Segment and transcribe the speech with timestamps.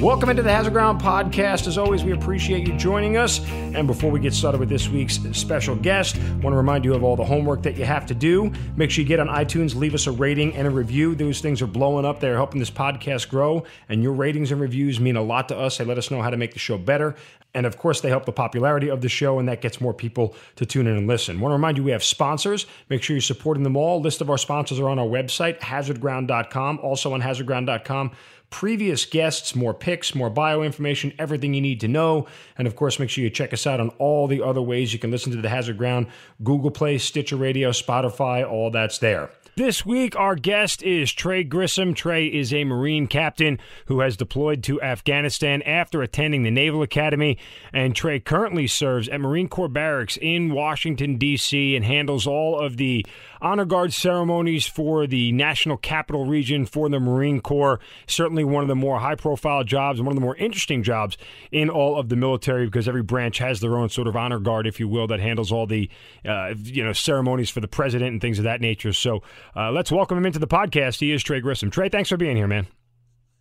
[0.00, 1.66] Welcome into the Hazard Ground podcast.
[1.66, 3.44] As always, we appreciate you joining us.
[3.50, 6.94] And before we get started with this week's special guest, I want to remind you
[6.94, 8.52] of all the homework that you have to do.
[8.76, 11.16] Make sure you get on iTunes, leave us a rating and a review.
[11.16, 12.20] Those things are blowing up.
[12.20, 15.78] They're helping this podcast grow, and your ratings and reviews mean a lot to us.
[15.78, 17.16] They let us know how to make the show better.
[17.54, 20.36] And of course, they help the popularity of the show, and that gets more people
[20.56, 21.38] to tune in and listen.
[21.38, 22.66] I want to remind you we have sponsors.
[22.88, 24.00] Make sure you're supporting them all.
[24.00, 26.78] list of our sponsors are on our website, hazardground.com.
[26.82, 28.12] Also on hazardground.com
[28.50, 32.26] previous guests, more pics, more bio information, everything you need to know.
[32.56, 34.98] And of course, make sure you check us out on all the other ways you
[34.98, 36.06] can listen to the Hazard Ground
[36.42, 39.30] Google Play, Stitcher Radio, Spotify, all that's there.
[39.58, 41.92] This week, our guest is Trey Grissom.
[41.92, 47.38] Trey is a Marine captain who has deployed to Afghanistan after attending the Naval Academy.
[47.72, 52.76] And Trey currently serves at Marine Corps Barracks in Washington, D.C., and handles all of
[52.76, 53.04] the
[53.40, 57.80] honor guard ceremonies for the National Capital Region for the Marine Corps.
[58.06, 61.18] Certainly one of the more high profile jobs one of the more interesting jobs
[61.50, 64.66] in all of the military because every branch has their own sort of honor guard,
[64.66, 65.90] if you will, that handles all the
[66.24, 68.92] uh, you know ceremonies for the president and things of that nature.
[68.92, 69.22] So
[69.56, 71.00] uh, let's welcome him into the podcast.
[71.00, 71.70] He is Trey Grissom.
[71.70, 72.66] Trey, thanks for being here, man.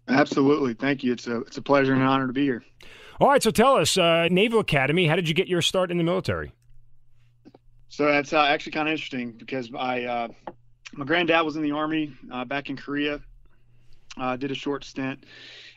[0.08, 0.74] Absolutely.
[0.74, 1.14] Thank you.
[1.14, 2.64] It's a, it's a pleasure and an honor to be here.
[3.20, 3.44] All right.
[3.44, 6.54] So tell us, uh, Naval Academy, how did you get your start in the military?
[7.90, 10.28] So that's uh, actually kind of interesting because I, uh,
[10.94, 13.22] my granddad was in the Army uh, back in Korea,
[14.18, 15.26] uh, did a short stint.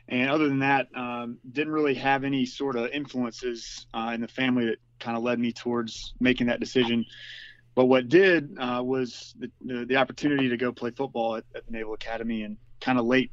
[0.09, 4.67] And other than that, um, didn't really have any sort of influences in the family
[4.67, 7.05] that kind of led me towards making that decision.
[7.81, 11.65] But what did uh, was the, the, the, opportunity to go play football at, at
[11.65, 13.31] the Naval Academy and kind of late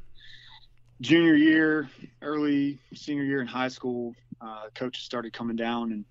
[1.02, 1.90] junior year,
[2.22, 6.06] early senior year in high school, uh, coaches started coming down and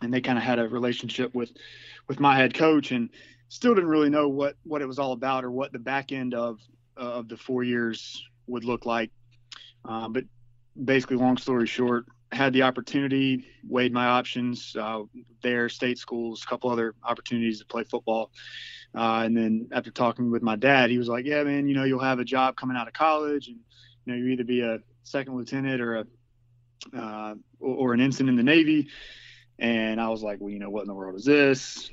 [0.00, 1.52] and they kind of had a relationship with
[2.06, 3.10] with my head coach and
[3.50, 6.32] still didn't really know what what it was all about or what the back end
[6.32, 6.60] of
[6.96, 9.10] uh, of the four years would look like.
[9.84, 10.24] Uh, but
[10.86, 15.02] basically, long story short, had the opportunity, weighed my options uh,
[15.42, 18.30] there, state schools, a couple other opportunities to play football.
[18.94, 21.84] Uh, and then after talking with my dad, he was like, "Yeah, man, you know,
[21.84, 23.58] you'll have a job coming out of college, and
[24.04, 26.06] you know, you either be a second lieutenant or a
[26.96, 28.88] uh, or an ensign in the Navy."
[29.58, 31.90] And I was like, "Well, you know, what in the world is this?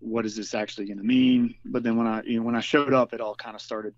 [0.00, 2.60] What is this actually going to mean?" But then when I, you know, when I
[2.60, 3.94] showed up, it all kind of started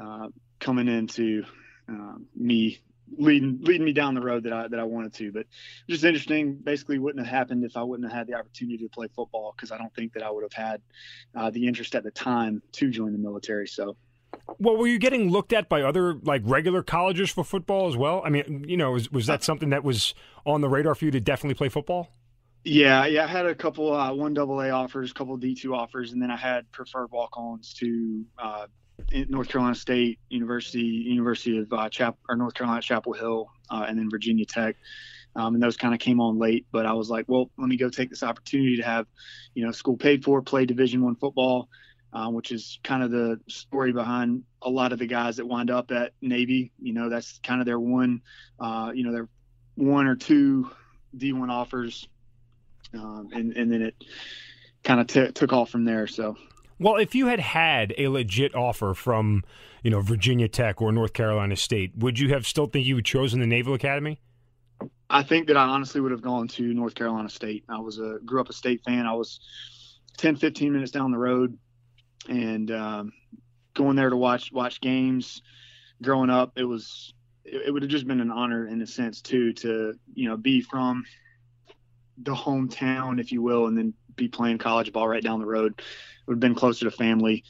[0.00, 1.44] uh, coming into
[1.88, 2.80] uh, me
[3.18, 5.32] leading leading me down the road that I that I wanted to.
[5.32, 5.46] But
[5.88, 6.56] just interesting.
[6.56, 9.72] Basically, wouldn't have happened if I wouldn't have had the opportunity to play football because
[9.72, 10.82] I don't think that I would have had
[11.34, 13.66] uh, the interest at the time to join the military.
[13.66, 13.96] So.
[14.58, 18.22] Well, were you getting looked at by other like regular colleges for football as well?
[18.24, 20.14] I mean, you know, was, was that something that was
[20.46, 22.12] on the radar for you to definitely play football?
[22.62, 25.74] Yeah, yeah, I had a couple uh, one double A offers, a couple D two
[25.74, 28.66] offers, and then I had preferred walk ons to uh,
[29.28, 33.98] North Carolina State University, University of uh, Chap or North Carolina Chapel Hill, uh, and
[33.98, 34.76] then Virginia Tech.
[35.36, 37.76] Um, and those kind of came on late, but I was like, well, let me
[37.76, 39.06] go take this opportunity to have,
[39.54, 41.68] you know, school paid for, play Division One football,
[42.12, 45.70] uh, which is kind of the story behind a lot of the guys that wind
[45.70, 46.72] up at Navy.
[46.80, 48.22] You know, that's kind of their one,
[48.58, 49.28] uh, you know, their
[49.76, 50.68] one or two
[51.16, 52.08] D1 offers,
[52.94, 53.94] um, and and then it
[54.82, 56.08] kind of t- took off from there.
[56.08, 56.36] So
[56.80, 59.44] well, if you had had a legit offer from,
[59.84, 63.04] you know, Virginia Tech or North Carolina State, would you have still think you would
[63.04, 64.18] chosen the Naval Academy?
[65.10, 67.64] I think that I honestly would have gone to North Carolina State.
[67.68, 69.06] I was a grew up a state fan.
[69.06, 69.40] I was
[70.16, 71.58] 10, 15 minutes down the road,
[72.28, 73.12] and um,
[73.74, 75.42] going there to watch watch games.
[76.02, 77.12] Growing up, it was
[77.44, 80.38] it, it would have just been an honor in a sense too to you know
[80.38, 81.04] be from
[82.22, 85.82] the hometown, if you will, and then be playing college ball right down the road
[86.26, 87.42] would have been closer to family.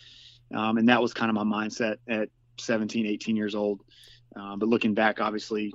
[0.54, 3.80] Um, and that was kind of my mindset at 17, 18 years old.
[4.34, 5.74] Uh, but looking back, obviously,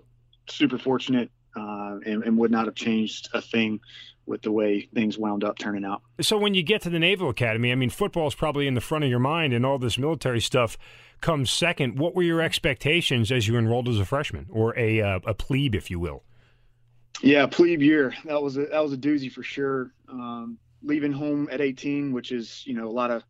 [0.49, 3.79] super fortunate uh, and, and, would not have changed a thing
[4.25, 6.01] with the way things wound up turning out.
[6.21, 8.81] So when you get to the Naval Academy, I mean, football is probably in the
[8.81, 10.77] front of your mind, and all this military stuff
[11.21, 11.97] comes second.
[11.97, 15.75] What were your expectations as you enrolled as a freshman or a uh, a plebe,
[15.75, 16.23] if you will?
[17.21, 18.13] Yeah, plebe year.
[18.25, 19.91] That was a that was a doozy for sure.
[20.09, 23.23] Um, leaving home at 18, which is, you know, a lot of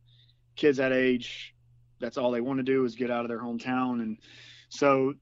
[0.54, 1.54] kids that age,
[1.98, 4.02] that's all they want to do is get out of their hometown.
[4.02, 4.18] And
[4.68, 5.14] so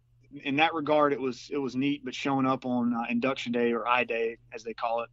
[0.43, 3.73] in that regard, it was, it was neat, but showing up on uh, induction day
[3.73, 5.11] or I day, as they call it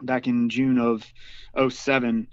[0.00, 1.04] back in June of
[1.72, 2.28] 07,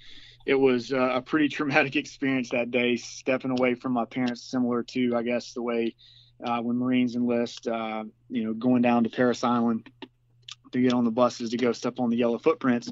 [0.45, 4.83] it was uh, a pretty traumatic experience that day, stepping away from my parents, similar
[4.83, 5.95] to, I guess, the way
[6.43, 7.67] uh, when Marines enlist.
[7.67, 9.89] Uh, you know, going down to Parris Island
[10.71, 12.91] to get on the buses to go step on the yellow footprints.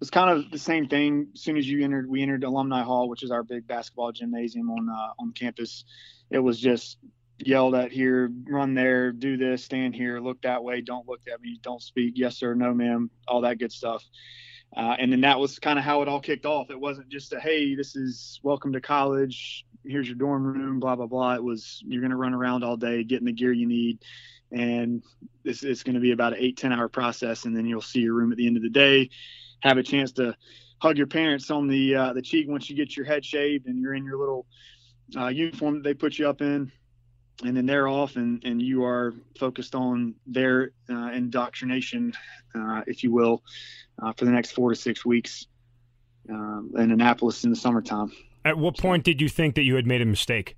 [0.00, 1.28] Was kind of the same thing.
[1.34, 4.70] As soon as you entered, we entered Alumni Hall, which is our big basketball gymnasium
[4.70, 5.84] on uh, on campus.
[6.30, 6.96] It was just
[7.38, 11.40] yelled at here, run there, do this, stand here, look that way, don't look at
[11.40, 14.02] me, don't speak, yes sir, no ma'am, all that good stuff.
[14.74, 16.70] Uh, and then that was kind of how it all kicked off.
[16.70, 20.96] It wasn't just a hey, this is welcome to college, here's your dorm room, blah
[20.96, 21.34] blah blah.
[21.34, 23.98] It was you're gonna run around all day, getting the gear you need,
[24.52, 25.02] and
[25.44, 28.00] this it's going to be about an eight ten hour process, and then you'll see
[28.00, 29.10] your room at the end of the day,
[29.62, 30.34] have a chance to
[30.78, 33.78] hug your parents on the uh, the cheek once you get your head shaved and
[33.78, 34.46] you're in your little
[35.16, 36.70] uh, uniform that they put you up in
[37.44, 42.12] and then they're off and, and you are focused on their uh, indoctrination,
[42.54, 43.42] uh, if you will,
[44.02, 45.46] uh, for the next four to six weeks
[46.28, 48.12] um, in Annapolis in the summertime.
[48.44, 50.56] At what point did you think that you had made a mistake?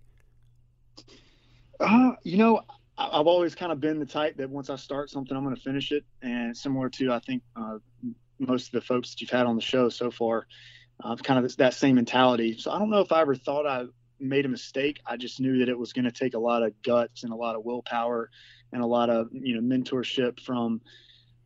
[1.81, 2.63] Uh, you know,
[2.97, 5.63] I've always kind of been the type that once I start something, I'm going to
[5.63, 6.05] finish it.
[6.23, 7.79] And similar to, I think, uh,
[8.47, 10.47] most of the folks that you've had on the show so far,
[11.03, 12.57] uh, kind of that same mentality.
[12.59, 13.87] So I don't know if I ever thought I
[14.21, 15.01] made a mistake.
[15.07, 17.37] I just knew that it was going to take a lot of guts and a
[17.37, 18.31] lot of willpower
[18.73, 20.81] and a lot of you know mentorship from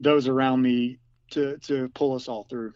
[0.00, 0.98] those around me
[1.30, 2.74] to to pull us all through.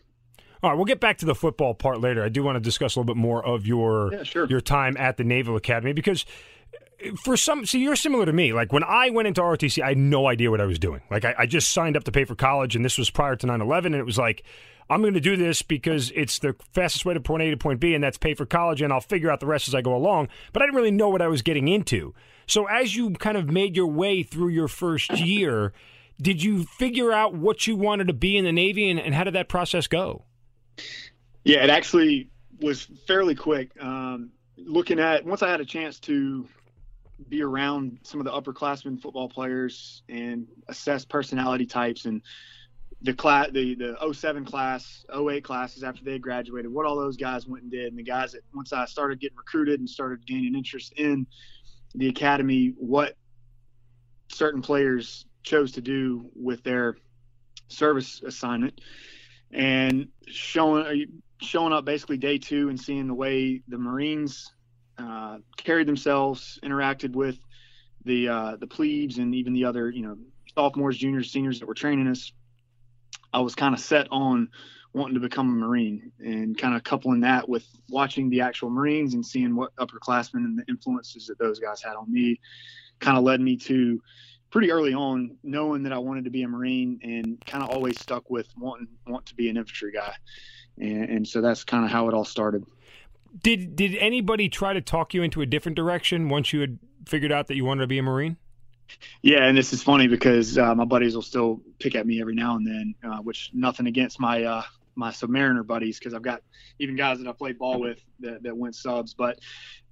[0.62, 2.22] All right, we'll get back to the football part later.
[2.22, 4.46] I do want to discuss a little bit more of your yeah, sure.
[4.46, 6.26] your time at the Naval Academy because
[7.22, 8.52] for some, see, you're similar to me.
[8.52, 11.00] Like when I went into ROTC, I had no idea what I was doing.
[11.10, 13.46] Like I, I just signed up to pay for college, and this was prior to
[13.46, 14.44] 9 11, and it was like,
[14.88, 17.78] I'm going to do this because it's the fastest way to point A to point
[17.78, 19.94] B, and that's pay for college, and I'll figure out the rest as I go
[19.94, 20.28] along.
[20.52, 22.12] But I didn't really know what I was getting into.
[22.46, 25.72] So as you kind of made your way through your first year,
[26.20, 29.24] did you figure out what you wanted to be in the Navy, and, and how
[29.24, 30.24] did that process go?
[31.44, 32.28] Yeah, it actually
[32.60, 33.70] was fairly quick.
[33.80, 36.46] Um, looking at once I had a chance to
[37.28, 42.22] be around some of the upperclassmen football players and assess personality types and
[43.02, 47.46] the class, the the 07 class, 08 classes after they graduated, what all those guys
[47.46, 50.54] went and did, and the guys that once I started getting recruited and started gaining
[50.54, 51.26] interest in
[51.94, 53.16] the academy, what
[54.28, 56.96] certain players chose to do with their
[57.68, 58.80] service assignment,
[59.50, 64.52] and showing showing up basically day two and seeing the way the Marines
[65.00, 67.38] uh, carried themselves, interacted with
[68.04, 70.18] the uh, the plebes and even the other you know
[70.54, 72.32] sophomores, juniors, seniors that were training us
[73.32, 74.48] I was kind of set on
[74.92, 79.14] wanting to become a Marine and kind of coupling that with watching the actual Marines
[79.14, 82.40] and seeing what upperclassmen and the influences that those guys had on me
[82.98, 84.02] kind of led me to
[84.50, 88.00] pretty early on knowing that I wanted to be a Marine and kind of always
[88.00, 90.12] stuck with wanting want to be an infantry guy.
[90.76, 92.64] And, and so that's kind of how it all started.
[93.42, 97.32] Did did anybody try to talk you into a different direction once you had figured
[97.32, 98.36] out that you wanted to be a Marine?
[99.22, 102.34] Yeah, and this is funny because uh, my buddies will still pick at me every
[102.34, 104.62] now and then, uh, which nothing against my uh,
[104.96, 106.42] my Submariner buddies because I've got
[106.78, 109.38] even guys that I played ball with that, that went subs, but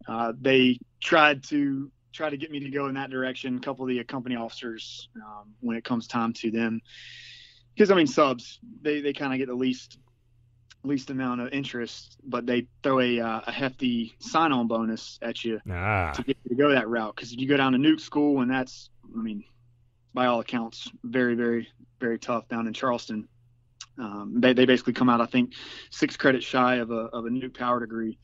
[0.06, 3.56] uh, they tried to try to get me to go in that direction.
[3.56, 6.81] A couple of the company officers, um, when it comes time to them,
[7.75, 9.99] because I mean subs, they they kind of get the least
[10.85, 15.61] least amount of interest, but they throw a, uh, a hefty sign-on bonus at you
[15.71, 16.13] ah.
[16.13, 17.15] to get you to go that route.
[17.15, 19.45] Because if you go down to Nuke School, and that's, I mean,
[20.14, 21.69] by all accounts, very, very,
[22.00, 23.29] very tough down in Charleston.
[23.99, 25.55] Um, they, they basically come out, I think,
[25.91, 28.19] six credits shy of a of a nuke power degree.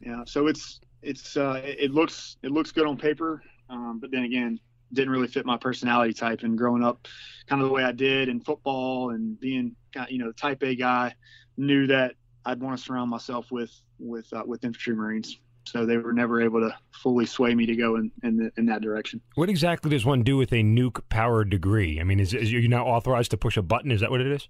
[0.00, 4.24] Yeah, so it's it's uh, it looks it looks good on paper, um, but then
[4.24, 4.58] again,
[4.92, 6.42] didn't really fit my personality type.
[6.42, 7.08] And growing up,
[7.46, 10.74] kind of the way I did in football and being kinda you know type A
[10.74, 11.14] guy,
[11.56, 15.38] knew that I'd want to surround myself with with uh, with infantry marines.
[15.64, 18.66] So they were never able to fully sway me to go in in, the, in
[18.66, 19.20] that direction.
[19.36, 22.00] What exactly does one do with a nuke powered degree?
[22.00, 23.92] I mean, is, is you now authorized to push a button?
[23.92, 24.48] Is that what it is?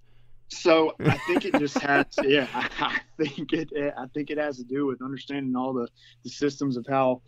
[0.48, 2.46] So I think it just has, yeah.
[2.80, 5.86] I think it, I think it has to do with understanding all the,
[6.24, 7.20] the systems of how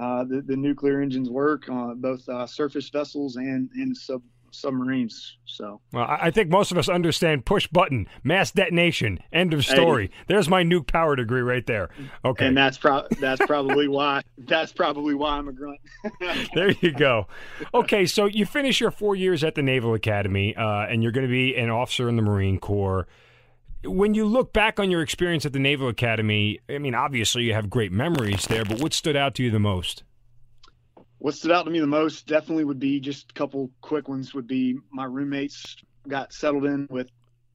[0.00, 4.22] uh, the, the nuclear engines work, on both uh, surface vessels and and sub
[4.54, 5.36] submarines.
[5.44, 10.06] So, well, I think most of us understand push button, mass detonation, end of story.
[10.06, 11.90] Hey, There's my nuke power degree right there.
[12.24, 15.80] Okay, and that's pro- that's probably why that's probably why I'm a grunt.
[16.54, 17.26] there you go.
[17.72, 21.26] Okay, so you finish your four years at the Naval Academy, uh, and you're going
[21.26, 23.06] to be an officer in the Marine Corps.
[23.84, 27.52] When you look back on your experience at the Naval Academy, I mean, obviously you
[27.52, 30.04] have great memories there, but what stood out to you the most?
[31.24, 34.34] What stood out to me the most definitely would be just a couple quick ones
[34.34, 35.74] would be my roommates
[36.06, 37.08] got settled in with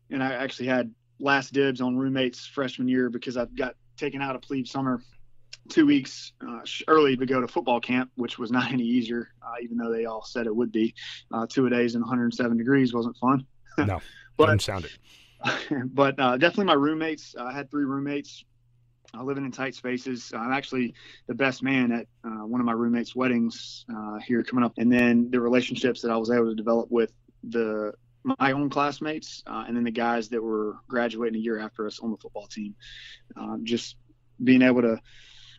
[0.10, 4.36] and i actually had last dibs on roommates freshman year because i got taken out
[4.36, 5.00] of plebe summer
[5.70, 9.54] two weeks uh, early to go to football camp, which was not any easier, uh,
[9.62, 10.96] even though they all said it would be.
[11.32, 13.46] Uh, two a days and 107 degrees wasn't fun.
[13.78, 14.02] no,
[14.38, 14.98] but sound it.
[15.94, 17.36] but uh, definitely my roommates.
[17.40, 18.44] I had three roommates.
[19.18, 20.32] Uh, living in tight spaces.
[20.36, 20.94] I'm actually
[21.26, 23.86] the best man at uh, one of my roommates' weddings
[24.24, 27.12] here coming up, and then the relationships that I was able to develop with
[27.44, 31.88] the my own classmates uh, and then the guys that were graduating a year after
[31.88, 32.76] us on the football team.
[33.36, 33.96] Um, just
[34.44, 35.00] being able to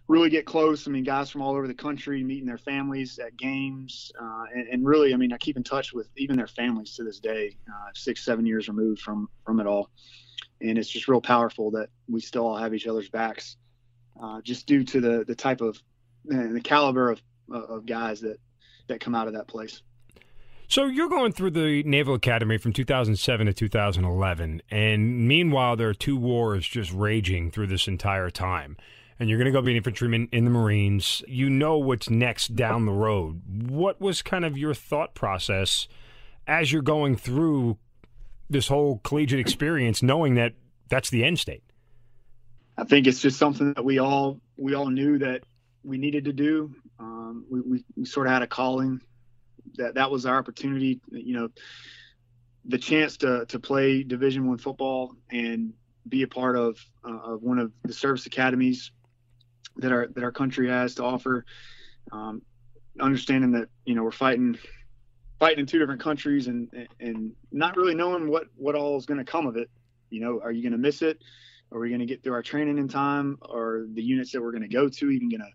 [0.09, 0.87] really get close.
[0.87, 4.69] I mean, guys from all over the country meeting their families at games, uh, and,
[4.69, 7.57] and, really, I mean, I keep in touch with even their families to this day,
[7.69, 9.90] uh, six, seven years removed from from it all,
[10.61, 13.57] and it's just real powerful that we still all have each other's backs,
[14.23, 15.81] uh, just due to the the type of
[16.29, 18.38] and the caliber of of guys that
[18.88, 19.83] that come out of that place.
[20.69, 25.95] So you're going through the Naval Academy from 2007 to 2011, and meanwhile there are
[25.95, 28.76] two wars just raging through this entire time.
[29.19, 31.23] And you're going to go be an infantryman in the Marines.
[31.26, 33.43] You know what's next down the road.
[33.69, 35.88] What was kind of your thought process
[36.47, 37.76] as you're going through
[38.50, 40.54] this whole collegiate experience, knowing that
[40.88, 41.62] that's the end state?
[42.76, 45.42] I think it's just something that we all we all knew that
[45.83, 46.75] we needed to do.
[46.99, 49.00] Um, we, we, we sort of had a calling
[49.76, 51.00] that that was our opportunity.
[51.11, 51.49] You know,
[52.64, 55.73] the chance to to play Division One football and
[56.09, 58.90] be a part of uh, of one of the service academies
[59.76, 61.45] that our that our country has to offer.
[62.12, 62.42] Um,
[62.99, 64.59] understanding that you know we're fighting
[65.41, 66.69] fighting in two different countries and
[67.01, 69.69] and not really knowing what what all is going to come of it.
[70.11, 71.21] You know, are you going to miss it?
[71.73, 73.39] Are we going to get through our training in time?
[73.43, 75.51] Are the units that we're going to go to even going to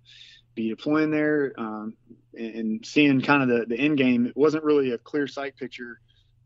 [0.56, 1.54] be deploying there?
[1.58, 1.94] Um,
[2.34, 6.00] and seeing kind of the, the end game, it wasn't really a clear sight picture.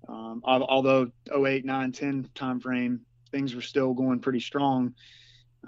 [0.07, 4.95] Um, although 08, 9, 10 time frame, things were still going pretty strong.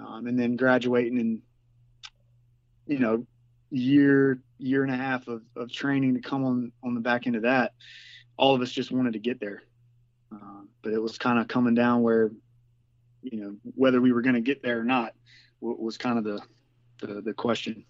[0.00, 1.42] Um, and then graduating and,
[2.88, 3.24] you know,
[3.70, 7.36] year, year and a half of, of training to come on, on the back end
[7.36, 7.74] of that,
[8.36, 9.62] all of us just wanted to get there.
[10.32, 12.30] Uh, but it was kind of coming down where,
[13.22, 15.14] you know, whether we were going to get there or not
[15.60, 16.40] was kind of the,
[17.06, 17.84] the, the question.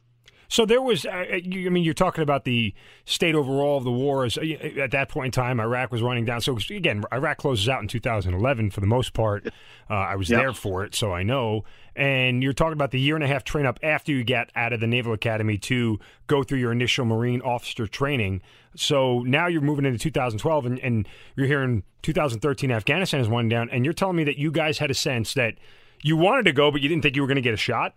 [0.53, 1.41] So there was, uh, uh I
[1.71, 2.75] mean, you're talking about the
[3.07, 4.27] state overall of the war.
[4.27, 4.43] Is, uh,
[4.83, 6.43] at that point in time, Iraq was running down.
[6.43, 9.49] So again, Iraq closes out in 2011 for the most part.
[9.91, 10.41] Uh, I was yep.
[10.41, 11.65] there for it, so I know.
[11.95, 14.73] And you're talking about the year and a half train up after you get out
[14.73, 18.41] of the Naval Academy to go through your initial Marine officer training.
[18.75, 23.69] So now you're moving into 2012, and, and you're hearing 2013 Afghanistan is winding down,
[23.69, 25.57] and you're telling me that you guys had a sense that
[26.03, 27.95] you wanted to go, but you didn't think you were going to get a shot.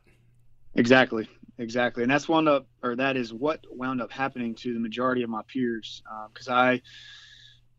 [0.73, 4.79] Exactly exactly, and that's wound up, or that is what wound up happening to the
[4.79, 6.81] majority of my peers, because uh, I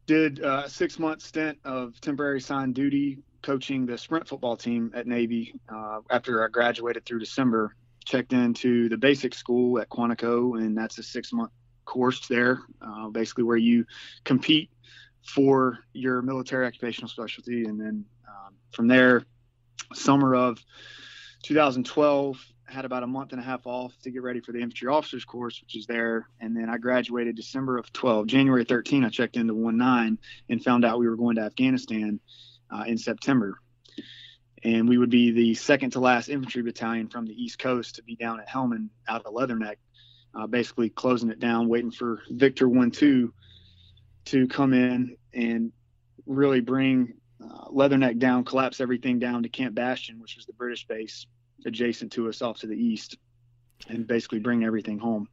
[0.06, 5.06] did a six month stint of temporary assigned duty coaching the sprint football team at
[5.06, 7.75] Navy uh, after I graduated through December.
[8.04, 11.50] Checked into the basic school at Quantico, and that's a six month
[11.85, 13.85] course there, uh, basically where you
[14.25, 14.71] compete
[15.23, 19.25] for your military occupational specialty, and then um, from there,
[19.92, 20.64] summer of
[21.42, 24.88] 2012 had about a month and a half off to get ready for the infantry
[24.88, 26.28] officers course, which is there.
[26.40, 28.26] And then I graduated December of 12.
[28.26, 30.18] January 13, I checked into 1 9
[30.49, 32.20] and found out we were going to Afghanistan
[32.70, 33.58] uh, in September.
[34.64, 38.02] And we would be the second to last infantry battalion from the East Coast to
[38.02, 39.76] be down at Helmand out of Leatherneck,
[40.35, 43.32] uh, basically closing it down, waiting for Victor 1 2
[44.26, 45.73] to come in and
[46.26, 50.87] really bring uh, Leatherneck down, collapse everything down to Camp Bastion, which was the British
[50.87, 51.26] base
[51.65, 53.17] adjacent to us off to the east
[53.89, 55.29] and basically bring everything home.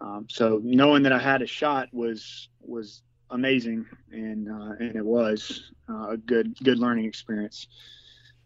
[0.00, 5.04] Um, so knowing that I had a shot was was amazing, and uh, and it
[5.04, 7.68] was uh, a good good learning experience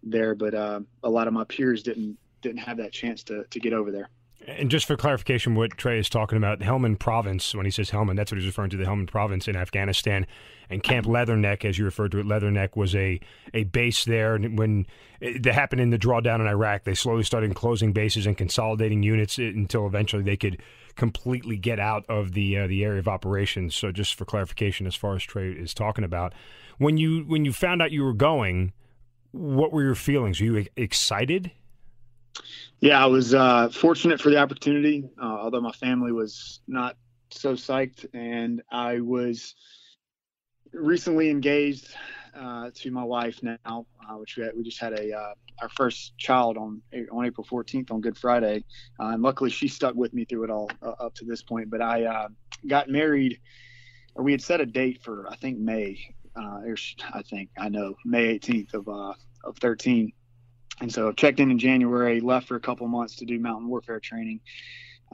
[0.03, 0.35] there.
[0.35, 3.73] But uh, a lot of my peers didn't didn't have that chance to to get
[3.73, 4.11] over there.
[4.47, 8.17] And just for clarification, what Trey is talking about, Helmand Province, when he says Helmand,
[8.17, 10.27] that's what he's referring to, the Helmand Province in Afghanistan.
[10.71, 13.21] And Camp Leatherneck, as you referred to it, Leatherneck was a,
[13.53, 14.35] a base there.
[14.35, 14.87] And when
[15.21, 19.03] it, that happened in the drawdown in Iraq, they slowly started closing bases and consolidating
[19.03, 20.63] units until eventually they could
[20.97, 23.75] completely get out of the uh, the area of operations.
[23.75, 26.33] So just for clarification, as far as Trey is talking about,
[26.79, 28.73] when you when you found out you were going,
[29.33, 30.41] what were your feelings?
[30.41, 31.53] Were you excited?
[32.81, 36.97] Yeah, I was uh, fortunate for the opportunity, uh, although my family was not
[37.31, 39.55] so psyched, and I was
[40.73, 41.95] recently engaged
[42.35, 45.69] uh, to my wife now, uh, which we, had, we, just had a uh, our
[45.69, 46.81] first child on
[47.13, 48.65] on April 14th on Good Friday,
[48.99, 51.69] uh, and luckily she stuck with me through it all up to this point.
[51.69, 52.29] But I
[52.67, 53.41] got married,
[54.15, 58.39] or we had set a date for I think May, I think I know May
[58.39, 58.89] 18th of
[59.45, 60.13] of 13
[60.81, 64.01] and so checked in in January, left for a couple months to do mountain warfare
[64.01, 64.41] training.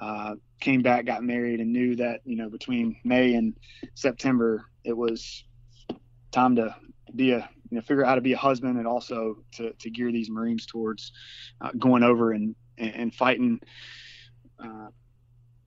[0.00, 3.54] Uh, came back, got married, and knew that you know between May and
[3.94, 5.44] September it was
[6.30, 6.74] time to
[7.14, 9.90] be a you know figure out how to be a husband and also to, to
[9.90, 11.12] gear these Marines towards
[11.60, 13.58] uh, going over and and, fighting,
[14.62, 14.88] uh,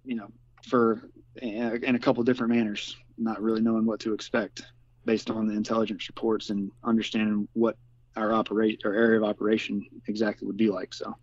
[0.06, 0.28] you know,
[0.68, 1.10] for
[1.42, 4.64] in a couple different manners, not really knowing what to expect
[5.06, 7.78] based on the intelligence reports and understanding what
[8.16, 10.94] our operate our area of operation exactly would be like.
[10.94, 11.16] So,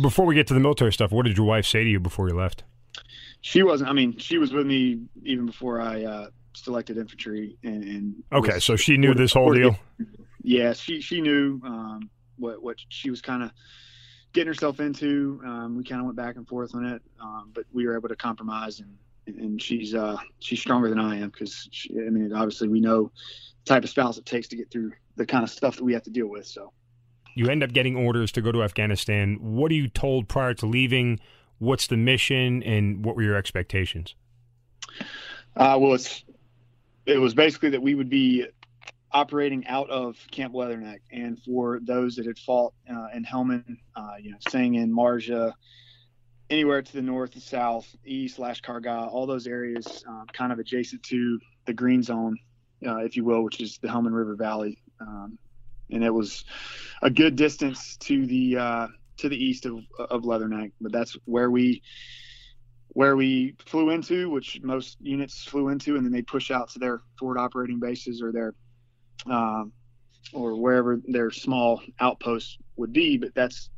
[0.00, 2.28] before we get to the military stuff, what did your wife say to you before
[2.28, 2.64] you left?
[3.40, 3.90] She wasn't.
[3.90, 7.56] I mean, she was with me even before I uh, selected infantry.
[7.62, 9.76] And, and okay, so she knew this whole deal.
[10.42, 13.50] Yeah, she she knew um, what what she was kind of
[14.32, 15.40] getting herself into.
[15.44, 18.08] Um, we kind of went back and forth on it, um, but we were able
[18.08, 22.68] to compromise and and she's uh, she's stronger than I am because I mean obviously
[22.68, 23.10] we know
[23.64, 25.92] the type of spouse it takes to get through the kind of stuff that we
[25.92, 26.46] have to deal with.
[26.46, 26.72] So
[27.34, 29.38] you end up getting orders to go to Afghanistan.
[29.40, 31.20] What are you told prior to leaving?
[31.58, 34.14] What's the mission, and what were your expectations?
[35.56, 36.24] Uh, well, it's
[37.06, 38.46] it was basically that we would be
[39.12, 44.14] operating out of Camp Leatherneck, and for those that had fought uh, in Helmand, uh,
[44.20, 45.52] you know, staying in Marja,
[46.50, 51.02] anywhere to the north south, east slash Karga, all those areas um, kind of adjacent
[51.04, 52.36] to the green zone,
[52.86, 54.78] uh, if you will, which is the Helmand River Valley.
[55.06, 55.38] Um,
[55.90, 56.44] and it was
[57.02, 58.86] a good distance to the uh,
[59.18, 61.82] to the east of, of Leatherneck, but that's where we
[62.88, 66.78] where we flew into, which most units flew into, and then they push out to
[66.78, 68.54] their forward operating bases or their
[69.26, 69.72] um,
[70.32, 73.16] or wherever their small outposts would be.
[73.16, 73.70] But that's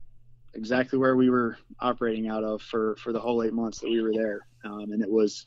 [0.55, 4.01] exactly where we were operating out of for for the whole eight months that we
[4.01, 5.47] were there, um, and it was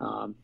[0.00, 0.34] um,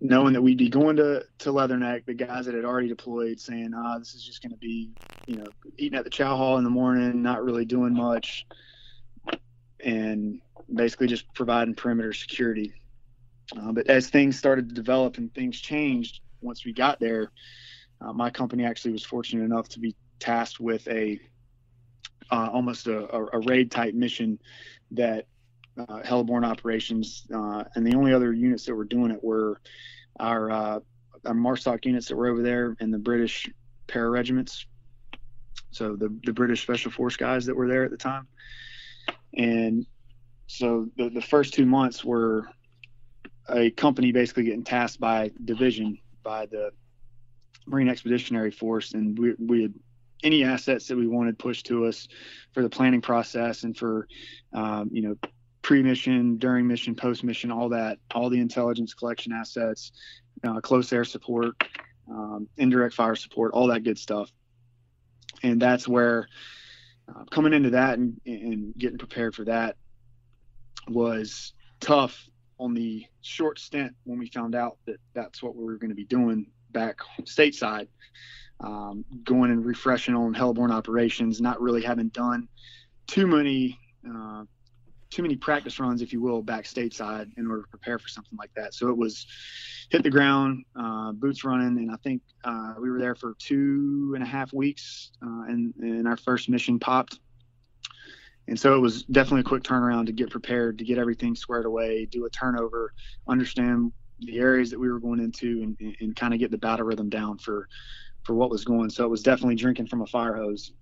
[0.00, 3.72] knowing that we'd be going to to Leatherneck, the guys that had already deployed, saying,
[3.74, 4.90] "Ah, this is just going to be,
[5.26, 8.46] you know, eating at the chow hall in the morning, not really doing much,
[9.80, 10.40] and
[10.72, 12.72] basically just providing perimeter security."
[13.58, 17.32] Uh, but as things started to develop and things changed once we got there,
[18.00, 21.18] uh, my company actually was fortunate enough to be tasked with a
[22.30, 24.38] uh, almost a, a, raid type mission
[24.90, 25.26] that
[25.78, 29.60] uh, operations, uh, and the only other units that were doing it were
[30.18, 30.80] our uh,
[31.24, 33.48] our MARSOC units that were over there and the British
[33.86, 34.66] para regiments.
[35.70, 38.26] So the the British Special Force guys that were there at the time,
[39.34, 39.86] and
[40.46, 42.48] so the the first two months were
[43.48, 46.70] a company basically getting tasked by division by the
[47.66, 49.74] Marine Expeditionary Force, and we we had
[50.24, 52.08] any assets that we wanted pushed to us
[52.52, 54.08] for the planning process and for
[54.52, 55.16] um, you know
[55.68, 59.92] pre-mission during mission post mission all that all the intelligence collection assets
[60.42, 61.62] uh, close air support
[62.10, 64.32] um, indirect fire support all that good stuff.
[65.42, 66.26] And that's where
[67.06, 69.76] uh, coming into that and, and getting prepared for that
[70.88, 75.76] was tough on the short stint when we found out that that's what we were
[75.76, 77.88] going to be doing back stateside.
[78.60, 82.48] Um, going and refreshing on heliborne operations, not really having done
[83.06, 83.78] too many
[84.08, 84.44] uh,
[85.10, 88.36] too many practice runs, if you will, back stateside in order to prepare for something
[88.38, 88.74] like that.
[88.74, 89.26] So it was
[89.90, 94.12] hit the ground, uh, boots running, and I think uh, we were there for two
[94.14, 97.20] and a half weeks, uh, and, and our first mission popped.
[98.48, 101.66] And so it was definitely a quick turnaround to get prepared, to get everything squared
[101.66, 102.94] away, do a turnover,
[103.26, 106.58] understand the areas that we were going into, and, and, and kind of get the
[106.58, 107.68] battle rhythm down for
[108.24, 108.90] for what was going.
[108.90, 110.72] So it was definitely drinking from a fire hose.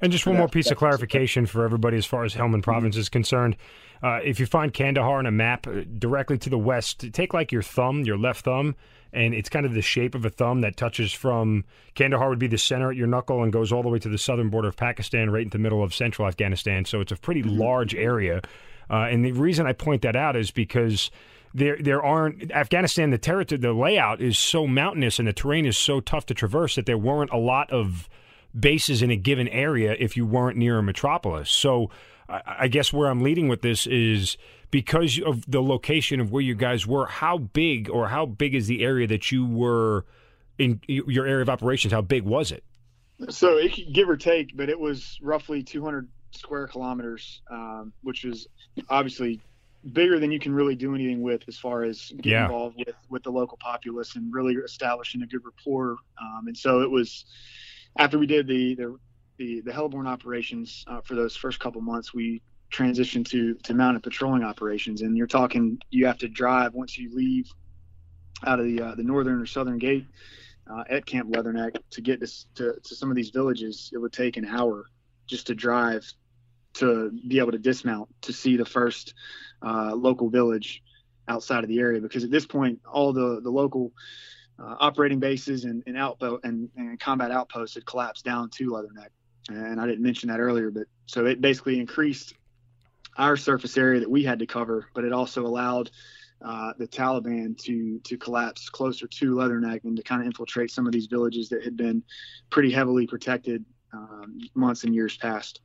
[0.00, 3.00] And just one more piece of clarification for everybody as far as Helmand Province mm-hmm.
[3.00, 3.56] is concerned.
[4.02, 7.50] Uh, if you find Kandahar on a map uh, directly to the west, take like
[7.50, 8.74] your thumb, your left thumb,
[9.12, 12.46] and it's kind of the shape of a thumb that touches from Kandahar would be
[12.46, 14.76] the center at your knuckle and goes all the way to the southern border of
[14.76, 16.84] Pakistan, right in the middle of central Afghanistan.
[16.84, 17.58] So it's a pretty mm-hmm.
[17.58, 18.42] large area.
[18.90, 21.10] Uh, and the reason I point that out is because
[21.54, 23.10] there there aren't Afghanistan.
[23.10, 26.74] The territory, the layout is so mountainous and the terrain is so tough to traverse
[26.74, 28.08] that there weren't a lot of
[28.58, 31.50] bases in a given area if you weren't near a metropolis.
[31.50, 31.90] So
[32.28, 34.36] I, I guess where I'm leading with this is
[34.70, 37.06] because of the location of where you guys were.
[37.06, 40.04] How big or how big is the area that you were
[40.58, 41.92] in your area of operations?
[41.92, 42.64] How big was it?
[43.30, 48.24] So it could give or take, but it was roughly 200 square kilometers, um, which
[48.24, 48.46] is
[48.90, 49.40] obviously
[49.92, 52.44] bigger than you can really do anything with as far as getting yeah.
[52.44, 55.96] involved with with the local populace and really establishing a good rapport.
[56.20, 57.24] Um, and so it was
[57.98, 58.98] after we did the the
[59.38, 64.02] the, the heliborne operations uh, for those first couple months, we transitioned to to mounted
[64.02, 65.02] patrolling operations.
[65.02, 67.50] And you're talking you have to drive once you leave
[68.46, 70.06] out of the uh, the northern or southern gate.
[70.68, 74.12] Uh, at Camp Leatherneck to get to, to, to some of these villages, it would
[74.12, 74.86] take an hour
[75.28, 76.04] just to drive
[76.74, 79.14] to be able to dismount to see the first
[79.62, 80.82] uh, local village
[81.28, 83.92] outside of the area because at this point all the the local
[84.58, 89.08] uh, operating bases and, and outpost and, and, combat outposts had collapsed down to Leatherneck
[89.48, 92.34] and I didn't mention that earlier but so it basically increased
[93.16, 95.90] our surface area that we had to cover but it also allowed
[96.44, 100.86] uh, the Taliban to to collapse closer to Leatherneck and to kind of infiltrate some
[100.86, 102.02] of these villages that had been
[102.50, 105.60] pretty heavily protected um, months and years past.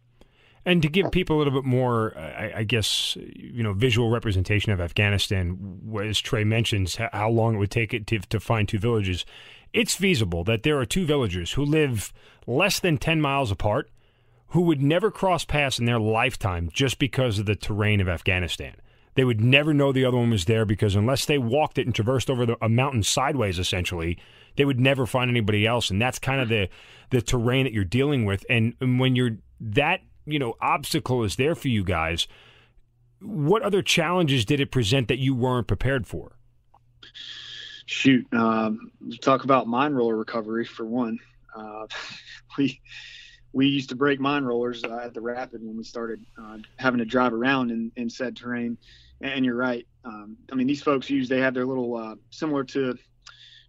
[0.66, 4.72] And to give people a little bit more, I, I, guess, you know, visual representation
[4.72, 8.78] of Afghanistan, as Trey mentions, how long it would take it to, to find two
[8.78, 9.26] villages,
[9.74, 12.14] it's feasible that there are two villagers who live
[12.46, 13.90] less than 10 miles apart
[14.50, 18.76] who would never cross paths in their lifetime just because of the terrain of Afghanistan.
[19.16, 21.96] They would never know the other one was there because unless they walked it and
[21.96, 24.18] traversed over the, a mountain sideways, essentially,
[24.58, 25.90] they would never find anybody else.
[25.90, 26.70] And that's kind of the
[27.10, 28.46] the terrain that you're dealing with.
[28.50, 32.28] And, and when you're that you know obstacle is there for you guys,
[33.22, 36.38] what other challenges did it present that you weren't prepared for?
[37.86, 41.20] Shoot, um, talk about mine roller recovery for one.
[41.56, 41.88] Uh,
[42.58, 42.82] we
[43.54, 47.00] we used to break mine rollers uh, at the rapid when we started uh, having
[47.00, 48.78] to drive around in, in said terrain.
[49.20, 49.86] And you're right.
[50.06, 53.00] Um, I mean, these folks use they have their little uh, similar to kind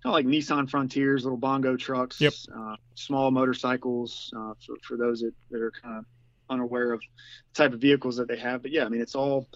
[0.05, 2.33] of like Nissan Frontiers, little bongo trucks, yep.
[2.57, 6.05] Uh, small motorcycles uh, for, for those that, that are kind of
[6.53, 8.62] unaware of the type of vehicles that they have.
[8.62, 9.49] But yeah, I mean, it's all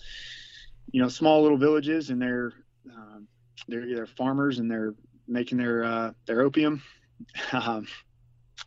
[0.91, 2.53] you know, small little villages, and they're
[2.91, 3.27] um,
[3.69, 4.95] they're they're farmers, and they're
[5.27, 6.83] making their uh, their opium.
[7.53, 7.87] Um,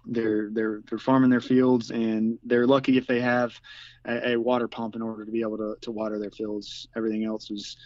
[0.06, 3.54] they're they're they're farming their fields and they're lucky if they have
[4.06, 7.26] a, a, water pump in order to be able to, to water their fields everything
[7.26, 7.78] else was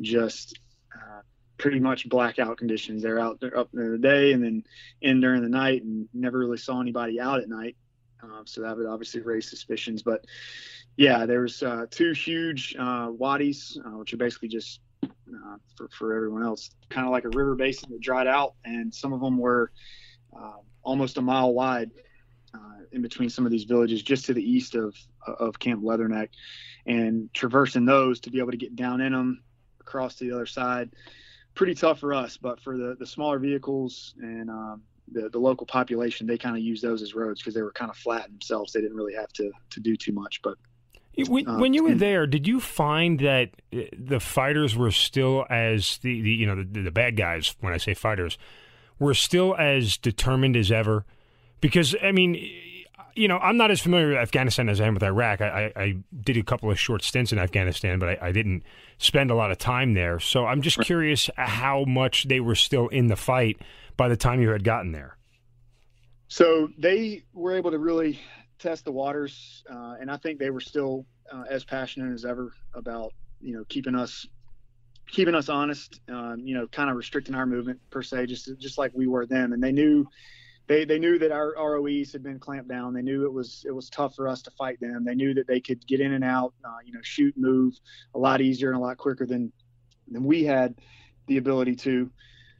[0.00, 0.58] just
[0.94, 1.20] uh,
[1.58, 4.62] pretty much blackout conditions they're out there up in the day and then
[5.00, 7.76] in during the night and never really saw anybody out at night
[8.22, 10.24] um, so that would obviously raise suspicions but
[10.96, 16.14] yeah there's uh, two huge uh, wadis uh, which are basically just uh, for, for
[16.14, 19.38] everyone else kind of like a river basin that dried out and some of them
[19.38, 19.70] were
[20.36, 21.90] uh, almost a mile wide
[22.54, 24.94] uh, in between some of these villages just to the east of
[25.26, 26.28] of Camp Leatherneck,
[26.86, 29.42] and traversing those to be able to get down in them
[29.80, 30.90] across to the other side.
[31.54, 35.66] Pretty tough for us, but for the the smaller vehicles and um, the the local
[35.66, 38.72] population, they kind of use those as roads because they were kind of flat themselves.
[38.72, 40.56] They didn't really have to to do too much, but.
[41.28, 45.46] When, uh, when, you were there, did you find that uh, the fighters were still
[45.48, 47.56] as the, the you know the, the bad guys?
[47.60, 48.36] When I say fighters,
[48.98, 51.06] were still as determined as ever?
[51.62, 52.34] Because, I mean,
[53.14, 55.40] you know, I'm not as familiar with Afghanistan as I am with Iraq.
[55.40, 58.62] I, I, I did a couple of short stints in Afghanistan, but I, I, didn't
[58.98, 60.20] spend a lot of time there.
[60.20, 63.58] So I'm just curious how much they were still in the fight
[63.96, 65.16] by the time you had gotten there.
[66.28, 68.20] So they were able to really
[68.58, 72.52] test the waters, uh, and I think they were still uh, as passionate as ever
[72.74, 74.26] about you know keeping us
[75.08, 78.78] keeping us honest, um, you know, kind of restricting our movement per se, just just
[78.78, 79.52] like we were them.
[79.52, 80.06] And they knew
[80.66, 82.92] they they knew that our ROEs had been clamped down.
[82.92, 85.04] They knew it was it was tough for us to fight them.
[85.04, 87.74] They knew that they could get in and out, uh, you know, shoot, move
[88.14, 89.52] a lot easier and a lot quicker than
[90.08, 90.74] than we had
[91.26, 92.10] the ability to.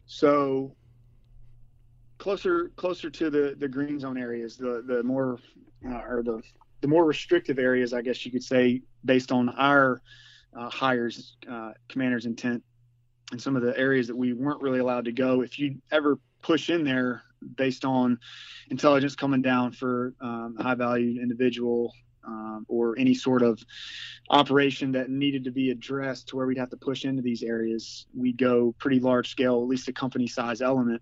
[0.06, 0.76] So
[2.26, 5.38] closer closer to the the green zone areas, the the more
[5.88, 6.42] uh, or the
[6.80, 10.02] the more restrictive areas, I guess you could say, based on our
[10.58, 12.64] uh, higher's uh, commander's intent
[13.30, 15.42] and some of the areas that we weren't really allowed to go.
[15.42, 17.22] If you ever push in there
[17.54, 18.18] based on
[18.70, 21.92] intelligence coming down for um, high valued individual
[22.26, 23.64] um, or any sort of
[24.30, 28.06] operation that needed to be addressed to where we'd have to push into these areas,
[28.16, 31.00] we'd go pretty large scale, at least a company size element.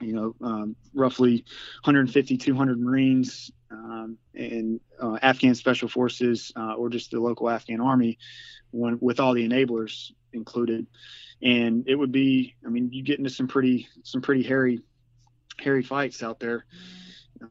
[0.00, 1.44] You know, um, roughly
[1.84, 7.80] 150, 200 Marines um, and uh, Afghan special forces uh, or just the local Afghan
[7.80, 8.18] army
[8.70, 10.86] when, with all the enablers included.
[11.42, 14.80] And it would be, I mean, you get into some pretty, some pretty hairy,
[15.58, 16.64] hairy fights out there.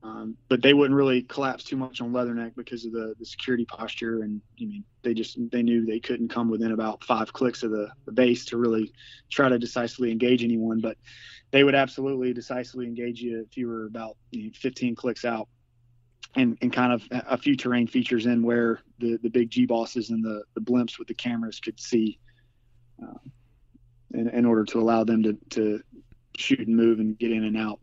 [0.02, 3.66] Um, but they wouldn't really collapse too much on Leatherneck because of the, the security
[3.66, 4.24] posture.
[4.24, 7.72] And I mean, they just, they knew they couldn't come within about five clicks of
[7.72, 8.94] the, the base to really
[9.30, 10.80] try to decisively engage anyone.
[10.80, 10.98] But
[11.52, 15.48] they would absolutely decisively engage you if you were about you know, 15 clicks out
[16.36, 20.24] and, and kind of a few terrain features in where the, the big G-BOSSes and
[20.24, 22.20] the, the blimps with the cameras could see
[23.02, 23.20] uh,
[24.14, 25.82] in, in order to allow them to, to
[26.38, 27.80] shoot and move and get in and out.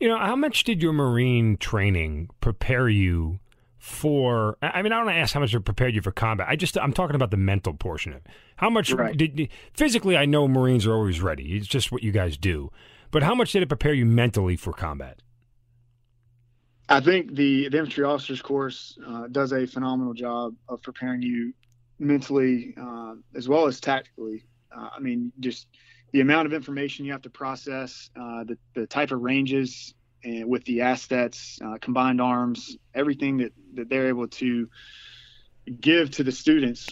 [0.00, 3.38] You know, how much did your Marine training prepare you
[3.78, 4.56] for?
[4.62, 6.48] I mean, I don't want to ask how much it prepared you for combat.
[6.48, 8.26] I just, I'm talking about the mental portion of it.
[8.56, 9.14] How much right.
[9.14, 10.16] did physically?
[10.16, 11.54] I know Marines are always ready.
[11.54, 12.72] It's just what you guys do.
[13.10, 15.20] But how much did it prepare you mentally for combat?
[16.88, 21.52] I think the, the infantry officers course uh, does a phenomenal job of preparing you
[21.98, 24.46] mentally uh, as well as tactically.
[24.74, 25.66] Uh, I mean, just
[26.12, 30.46] the amount of information you have to process, uh, the, the type of ranges and
[30.46, 34.68] with the assets, uh, combined arms, everything that, that they're able to
[35.80, 36.88] give to the students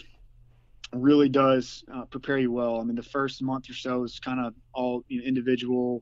[0.93, 2.79] really does uh, prepare you well.
[2.79, 6.01] I mean, the first month or so is kind of all you know, individual,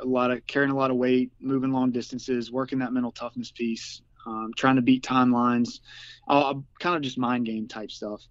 [0.00, 3.52] a lot of carrying a lot of weight, moving long distances, working that mental toughness
[3.52, 5.80] piece, um, trying to beat timelines,
[6.26, 8.22] all, kind of just mind game type stuff.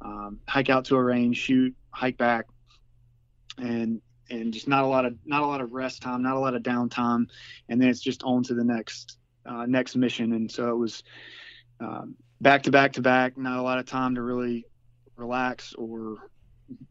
[0.00, 2.46] Um, hike out to a range, shoot, hike back,
[3.58, 6.40] and and just not a lot of not a lot of rest time, not a
[6.40, 7.26] lot of downtime,
[7.68, 10.32] and then it's just on to the next uh, next mission.
[10.32, 11.02] And so it was
[11.80, 14.66] um, back to back to back, not a lot of time to really
[15.16, 16.30] relax or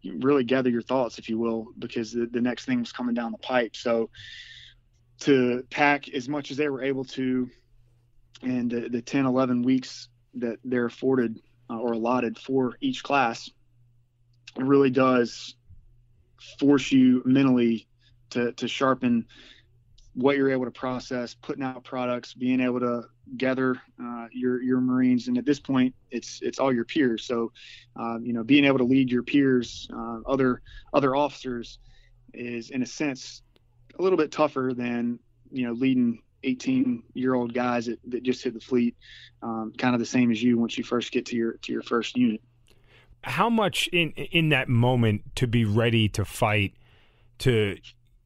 [0.04, 3.32] really gather your thoughts, if you will, because the, the next thing was coming down
[3.32, 3.76] the pipe.
[3.76, 4.10] So
[5.22, 7.50] to pack as much as they were able to
[8.42, 13.50] and the, the 10, 11 weeks that they're afforded uh, or allotted for each class
[14.56, 15.56] really does
[16.60, 17.88] force you mentally
[18.32, 19.26] to, to sharpen
[20.18, 23.04] what you're able to process, putting out products, being able to
[23.38, 27.24] gather uh, your your Marines, and at this point, it's it's all your peers.
[27.26, 27.52] So,
[27.96, 31.78] uh, you know, being able to lead your peers, uh, other other officers,
[32.34, 33.44] is in a sense
[34.00, 35.20] a little bit tougher than
[35.52, 38.96] you know leading 18 year old guys that, that just hit the fleet,
[39.44, 41.84] um, kind of the same as you once you first get to your to your
[41.84, 42.42] first unit.
[43.28, 46.74] How much in in that moment to be ready to fight,
[47.40, 47.78] to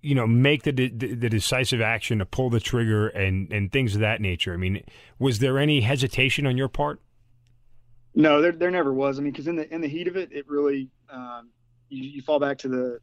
[0.02, 3.94] you know, make the, the, the decisive action to pull the trigger and and things
[3.94, 4.54] of that nature.
[4.54, 4.84] I mean,
[5.20, 7.00] was there any hesitation on your part?
[8.16, 9.20] No, there there never was.
[9.20, 11.50] I mean, because in the in the heat of it, it really um,
[11.90, 13.00] you, you fall back to the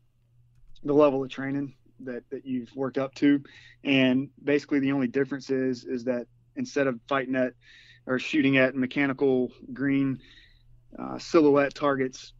[0.85, 3.43] the level of training that that you've worked up to,
[3.85, 7.53] and basically the only difference is is that instead of fighting at
[8.07, 10.19] or shooting at mechanical green
[10.97, 12.33] uh, silhouette targets,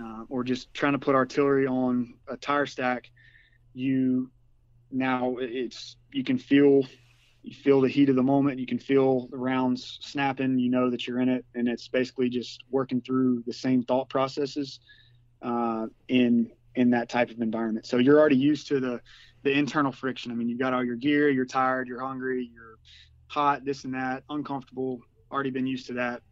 [0.00, 3.10] uh, or just trying to put artillery on a tire stack
[3.76, 4.30] you
[4.90, 6.82] now it's you can feel
[7.42, 8.58] you feel the heat of the moment.
[8.58, 10.58] You can feel the rounds snapping.
[10.58, 14.08] You know that you're in it and it's basically just working through the same thought
[14.08, 14.80] processes
[15.42, 17.86] uh, in in that type of environment.
[17.86, 19.00] So you're already used to the
[19.42, 20.32] the internal friction.
[20.32, 22.78] I mean you've got all your gear you're tired you're hungry you're
[23.26, 26.22] hot this and that uncomfortable already been used to that.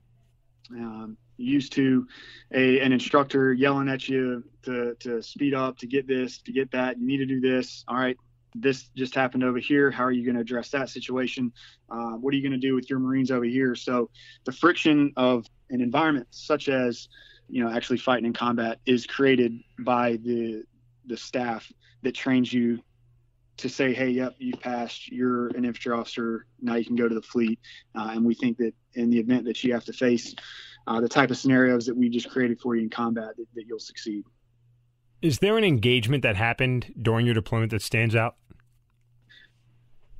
[0.70, 2.06] Um, used to
[2.52, 6.70] a, an instructor yelling at you to, to speed up, to get this, to get
[6.72, 6.98] that.
[6.98, 7.84] You need to do this.
[7.88, 8.16] All right,
[8.54, 9.90] this just happened over here.
[9.90, 11.52] How are you going to address that situation?
[11.90, 13.74] Uh, what are you going to do with your Marines over here?
[13.74, 14.10] So
[14.44, 17.08] the friction of an environment such as
[17.48, 20.62] you know actually fighting in combat is created by the
[21.06, 21.70] the staff
[22.02, 22.80] that trains you
[23.56, 25.10] to say, hey, yep, you passed.
[25.10, 26.46] You're an infantry officer.
[26.60, 27.60] Now you can go to the fleet.
[27.94, 30.34] Uh, and we think that in the event that you have to face
[30.86, 33.64] uh, the type of scenarios that we just created for you in combat that, that
[33.66, 34.24] you'll succeed.
[35.22, 38.36] Is there an engagement that happened during your deployment that stands out?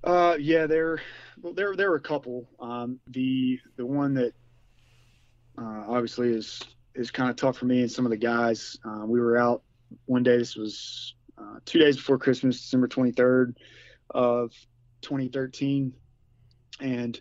[0.03, 1.01] Uh, yeah, there,
[1.41, 2.47] well, there, there were a couple.
[2.61, 4.33] Um, the the one that
[5.59, 6.63] uh, obviously is
[6.95, 8.79] is kind of tough for me and some of the guys.
[8.85, 9.63] Uh, we were out
[10.07, 10.37] one day.
[10.37, 13.55] This was uh, two days before Christmas, December 23rd
[14.11, 14.53] of
[15.01, 15.93] 2013,
[16.81, 17.21] and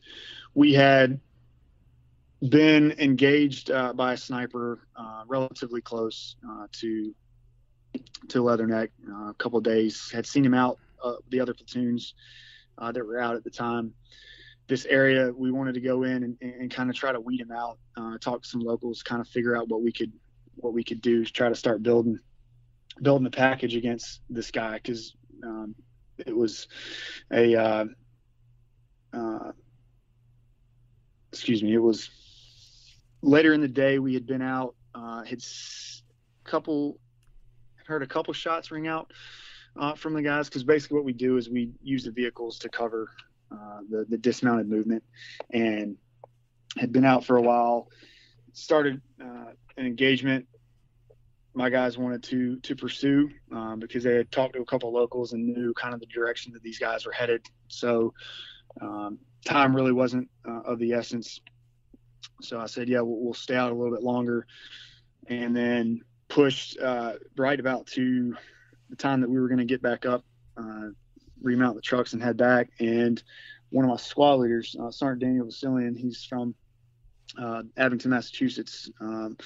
[0.53, 1.19] we had
[2.49, 7.13] been engaged uh, by a sniper uh, relatively close uh, to
[8.27, 10.10] to Leatherneck uh, a couple of days.
[10.12, 12.15] Had seen him out uh, the other platoons
[12.77, 13.93] uh, that were out at the time.
[14.67, 17.51] This area we wanted to go in and, and kind of try to weed him
[17.51, 17.77] out,
[18.21, 20.12] talk to some locals, kind of figure out what we could
[20.56, 22.19] what we could do try to start building
[23.01, 25.73] building a package against this guy because um,
[26.19, 26.67] it was
[27.32, 27.88] a
[31.34, 32.12] excuse me, it was
[33.23, 35.41] later in the day, we had been out, uh, had
[36.43, 36.99] couple,
[37.88, 39.12] heard a couple shots ring out
[39.77, 42.69] uh, from the guys because basically what we do is we use the vehicles to
[42.69, 43.09] cover
[43.51, 45.03] uh, the, the dismounted movement
[45.51, 45.95] and
[46.77, 47.88] had been out for a while.
[48.51, 50.45] Started uh, an engagement.
[51.55, 55.33] My guys wanted to to pursue um, because they had talked to a couple locals
[55.33, 57.45] and knew kind of the direction that these guys were headed.
[57.67, 58.13] So
[58.81, 61.41] um, time really wasn't uh, of the essence
[62.43, 64.45] so I said, yeah, we'll, we'll stay out a little bit longer,
[65.27, 68.36] and then pushed uh, right about to
[68.89, 70.23] the time that we were going to get back up,
[70.58, 70.89] uh,
[71.41, 72.69] remount the trucks and head back.
[72.79, 73.21] And
[73.69, 76.56] one of my squad leaders, uh, Sergeant Daniel Vasselian, he's from
[77.39, 79.38] uh, Abington, Massachusetts, um,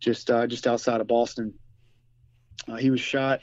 [0.00, 1.54] just uh, just outside of Boston.
[2.68, 3.40] Uh, he was shot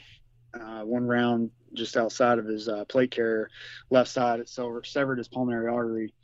[0.84, 3.50] one round just outside of his plate carrier,
[3.90, 4.40] left side.
[4.40, 6.14] It severed his pulmonary artery,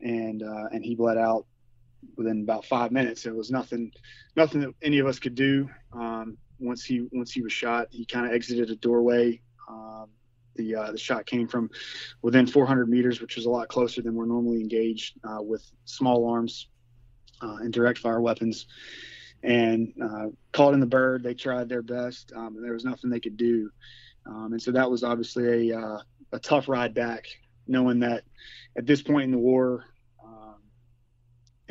[0.00, 1.46] and and he bled out
[2.16, 3.26] within about five minutes.
[3.26, 3.92] It was nothing,
[4.36, 5.68] nothing that any of us could do.
[5.92, 9.40] Um, once he once he was shot, he kind of exited a doorway.
[9.68, 10.08] Um,
[10.56, 11.70] the uh, the shot came from
[12.22, 16.28] within 400 meters, which is a lot closer than we're normally engaged uh, with small
[16.28, 16.68] arms
[17.42, 18.66] uh, and direct fire weapons.
[19.42, 23.10] And uh, caught in the bird, they tried their best, um, and there was nothing
[23.10, 23.70] they could do.
[24.26, 25.98] Um, and so that was obviously a uh,
[26.32, 27.26] a tough ride back,
[27.66, 28.24] knowing that
[28.76, 29.84] at this point in the war,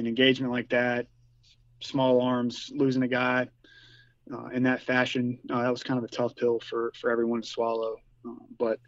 [0.04, 1.08] an engagement like that,
[1.80, 3.48] small arms, losing a guy
[4.34, 7.42] uh, in that fashion, uh, that was kind of a tough pill for for everyone
[7.42, 7.96] to swallow.
[8.26, 8.80] Um, but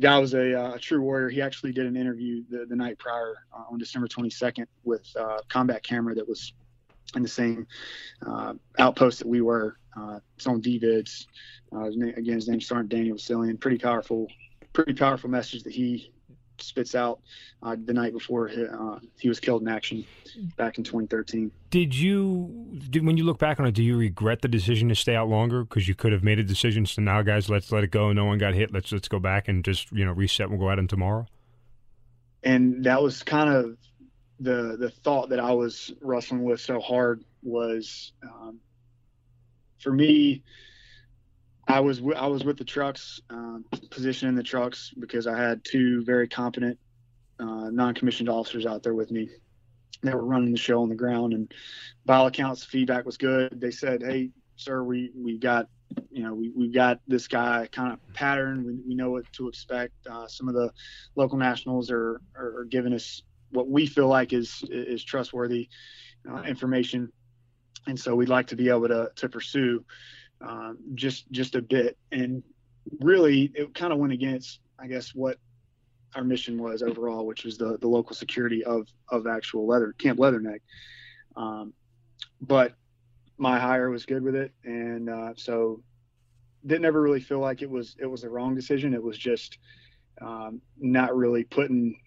[0.00, 1.28] guy was a, uh, a, true warrior.
[1.28, 5.38] He actually did an interview the, the night prior uh, on December 22nd with uh,
[5.48, 6.52] combat camera that was
[7.14, 7.66] in the same
[8.26, 9.76] uh, outpost that we were.
[9.96, 11.26] Uh, it's on DVIDS.
[11.74, 13.60] Uh, again, his name is Sergeant Daniel Vasselian.
[13.60, 14.26] Pretty powerful,
[14.72, 16.11] pretty powerful message that he
[16.62, 17.20] spits out
[17.62, 20.04] uh, the night before he, uh, he, was killed in action
[20.56, 21.50] back in 2013.
[21.70, 24.94] Did you, did, when you look back on it, do you regret the decision to
[24.94, 26.86] stay out longer because you could have made a decision?
[26.86, 28.12] So now, guys, let's let it go.
[28.12, 28.72] No one got hit.
[28.72, 30.50] Let's let's go back and just you know reset.
[30.50, 31.26] We'll go out in tomorrow.
[32.42, 33.76] And that was kind of
[34.40, 38.58] the the thought that I was wrestling with so hard was um,
[39.78, 40.42] for me
[41.72, 45.64] I was w- I was with the trucks, um, positioning the trucks because I had
[45.64, 46.78] two very competent
[47.40, 49.30] uh, non-commissioned officers out there with me.
[50.02, 51.50] They were running the show on the ground, and
[52.04, 53.58] by all accounts, the feedback was good.
[53.58, 55.66] They said, "Hey, sir, we we got
[56.10, 58.66] you know we we got this guy kind of pattern.
[58.66, 59.94] We, we know what to expect.
[60.06, 60.70] Uh, some of the
[61.16, 65.70] local nationals are, are, are giving us what we feel like is is trustworthy
[66.30, 67.10] uh, information,
[67.86, 69.82] and so we'd like to be able to to pursue."
[70.42, 72.42] Um, just just a bit, and
[73.00, 75.38] really it kind of went against, I guess, what
[76.14, 80.18] our mission was overall, which was the the local security of of actual leather Camp
[80.18, 80.60] Leatherneck.
[81.36, 81.72] Um,
[82.40, 82.74] but
[83.38, 85.82] my higher was good with it, and uh, so
[86.66, 88.94] didn't ever really feel like it was it was the wrong decision.
[88.94, 89.58] It was just
[90.20, 91.98] um, not really putting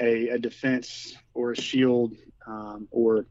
[0.00, 2.14] a, a, defense or a shield
[2.46, 3.26] um, or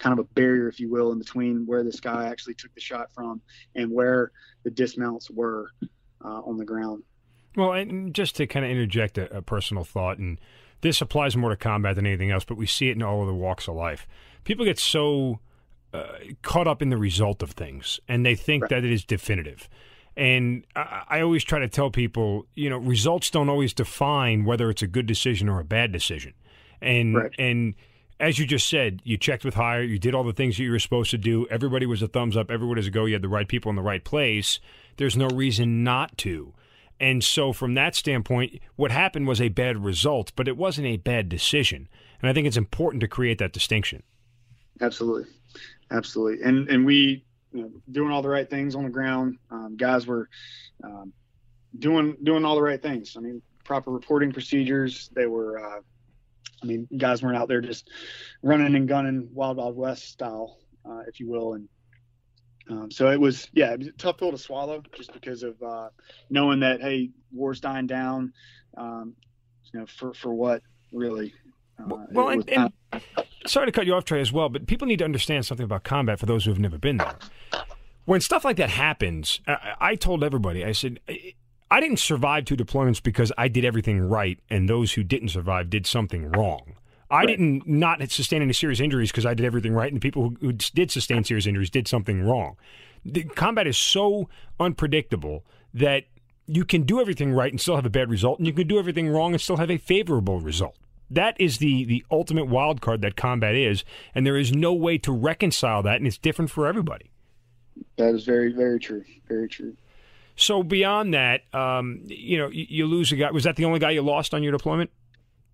[0.00, 2.80] kind of a barrier, if you will, in between where this guy actually took the
[2.80, 3.40] shot from
[3.76, 4.32] and where
[4.64, 5.70] the dismounts were
[6.24, 7.04] uh, on the ground.
[7.56, 10.38] Well, and just to kind of interject a, a, personal thought, and
[10.80, 13.26] this applies more to combat than anything else, but we see it in all of
[13.26, 14.06] the walks of life.
[14.44, 15.40] People get so
[15.92, 16.06] uh,
[16.42, 18.70] caught up in the result of things, and they think right.
[18.70, 19.68] that it is definitive.
[20.16, 24.70] And I, I always try to tell people, you know, results don't always define whether
[24.70, 26.34] it's a good decision or a bad decision.
[26.80, 27.32] And right.
[27.38, 27.74] and
[28.20, 30.70] as you just said, you checked with higher, you did all the things that you
[30.70, 31.46] were supposed to do.
[31.50, 33.06] Everybody was a thumbs up, everybody was a go.
[33.06, 34.60] You had the right people in the right place.
[34.98, 36.52] There's no reason not to.
[37.00, 40.98] And so, from that standpoint, what happened was a bad result, but it wasn't a
[40.98, 41.88] bad decision.
[42.20, 44.02] And I think it's important to create that distinction.
[44.82, 45.24] Absolutely,
[45.90, 46.46] absolutely.
[46.46, 49.38] And and we you know, doing all the right things on the ground.
[49.50, 50.28] Um, guys were
[50.84, 51.14] um,
[51.78, 53.16] doing doing all the right things.
[53.16, 55.08] I mean, proper reporting procedures.
[55.14, 55.80] They were uh,
[56.62, 57.88] I mean, guys weren't out there just
[58.42, 61.54] running and gunning Wild Wild West style, uh, if you will.
[61.54, 61.68] And
[62.68, 65.60] um, so it was, yeah, it was a tough pill to swallow just because of
[65.62, 65.88] uh,
[66.28, 68.32] knowing that, hey, war's dying down.
[68.76, 69.14] Um,
[69.72, 71.32] you know, for, for what really?
[71.78, 72.72] Uh, well, and, and
[73.46, 75.84] sorry to cut you off, Trey, as well, but people need to understand something about
[75.84, 77.16] combat for those who have never been there.
[78.04, 81.00] When stuff like that happens, I, I told everybody, I said,
[81.70, 85.70] I didn't survive two deployments because I did everything right, and those who didn't survive
[85.70, 86.74] did something wrong.
[87.10, 87.28] I right.
[87.28, 90.36] didn't not sustain any serious injuries because I did everything right, and the people who,
[90.40, 92.56] who did sustain serious injuries did something wrong.
[93.04, 94.28] The combat is so
[94.58, 96.04] unpredictable that
[96.46, 98.78] you can do everything right and still have a bad result, and you can do
[98.78, 100.76] everything wrong and still have a favorable result.
[101.08, 104.98] That is the the ultimate wild card that combat is, and there is no way
[104.98, 107.10] to reconcile that, and it's different for everybody.
[107.96, 109.04] That is very very true.
[109.28, 109.76] Very true.
[110.36, 113.30] So beyond that, um, you know, you, you, lose a guy.
[113.30, 114.90] Was that the only guy you lost on your deployment?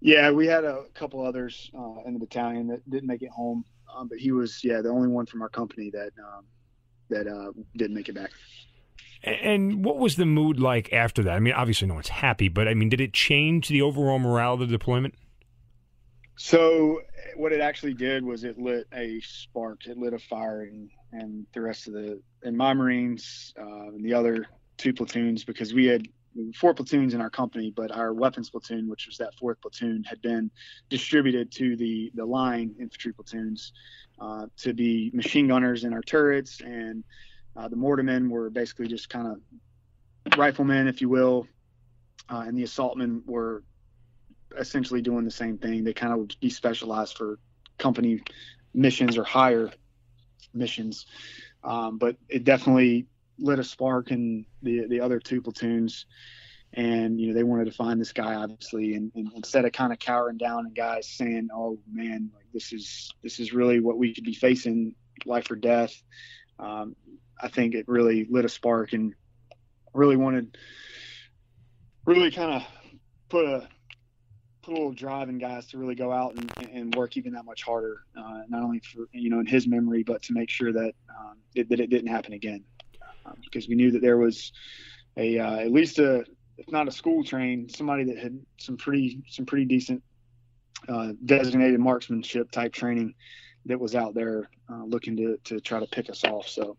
[0.00, 3.64] Yeah, we had a couple others uh, in the battalion that didn't make it home,
[3.94, 6.44] um, but he was yeah the only one from our company that um,
[7.08, 8.30] that uh, didn't make it back.
[9.22, 11.32] And what was the mood like after that?
[11.32, 14.54] I mean, obviously no one's happy, but I mean, did it change the overall morale
[14.54, 15.14] of the deployment?
[16.36, 17.00] So
[17.34, 19.86] what it actually did was it lit a spark.
[19.86, 24.04] It lit a fire, and and the rest of the and my Marines uh, and
[24.04, 24.46] the other
[24.76, 26.06] two platoons because we had
[26.54, 30.20] four platoons in our company, but our weapons platoon, which was that fourth platoon, had
[30.20, 30.50] been
[30.90, 33.72] distributed to the the line infantry platoons
[34.20, 37.04] uh, to be machine gunners in our turrets, and
[37.56, 41.46] uh, the mortarmen were basically just kind of riflemen, if you will,
[42.28, 43.62] uh, and the assaultmen were
[44.58, 45.84] essentially doing the same thing.
[45.84, 47.38] They kind of would be specialized for
[47.78, 48.20] company
[48.74, 49.70] missions or higher
[50.54, 51.06] missions.
[51.64, 53.06] Um, but it definitely
[53.38, 56.06] lit a spark in the the other two platoons,
[56.72, 59.92] and you know they wanted to find this guy obviously, and, and instead of kind
[59.92, 63.98] of cowering down and guys saying, "Oh man, like this is this is really what
[63.98, 65.94] we could be facing, life or death,"
[66.58, 66.96] um,
[67.40, 69.14] I think it really lit a spark and
[69.94, 70.56] really wanted,
[72.04, 72.62] really kind of
[73.28, 73.68] put a
[74.62, 77.44] put a little drive in guys to really go out and, and work even that
[77.44, 80.72] much harder, uh, not only for you know in his memory, but to make sure
[80.72, 82.64] that um, it, that it didn't happen again,
[83.26, 84.52] um, because we knew that there was
[85.16, 86.24] a uh, at least a
[86.58, 90.02] if not a school train, somebody that had some pretty some pretty decent
[90.88, 93.14] uh, designated marksmanship type training
[93.66, 96.48] that was out there uh, looking to to try to pick us off.
[96.48, 96.76] So.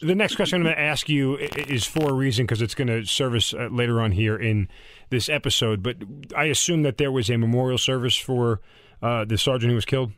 [0.00, 2.88] The next question I'm going to ask you is for a reason because it's going
[2.88, 4.66] to service uh, later on here in
[5.10, 5.80] this episode.
[5.80, 5.98] But
[6.36, 8.60] I assume that there was a memorial service for
[9.00, 10.10] uh, the sergeant who was killed.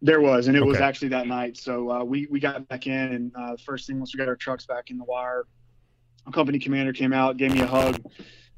[0.00, 0.68] There was, and it okay.
[0.68, 1.56] was actually that night.
[1.56, 4.28] So uh, we we got back in, and uh, the first thing once we got
[4.28, 5.44] our trucks back in the wire,
[6.26, 8.00] a company commander came out, gave me a hug,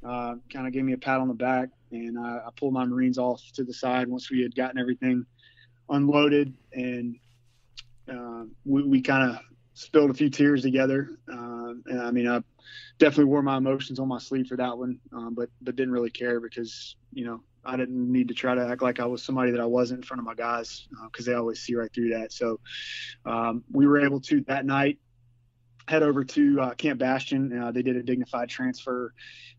[0.05, 2.85] uh, kind of gave me a pat on the back, and I, I pulled my
[2.85, 5.25] Marines off to the side once we had gotten everything
[5.89, 7.17] unloaded, and
[8.11, 9.39] uh, we, we kind of
[9.75, 11.11] spilled a few tears together.
[11.27, 12.43] Uh, and I mean, I
[12.99, 16.11] definitely wore my emotions on my sleeve for that one, um, but but didn't really
[16.11, 19.51] care because you know I didn't need to try to act like I was somebody
[19.53, 22.11] that I wasn't in front of my guys because uh, they always see right through
[22.11, 22.33] that.
[22.33, 22.61] So
[23.27, 24.99] um, we were able to that night
[25.89, 27.57] head over to uh, Camp Bastion.
[27.59, 29.13] Uh, they did a dignified transfer.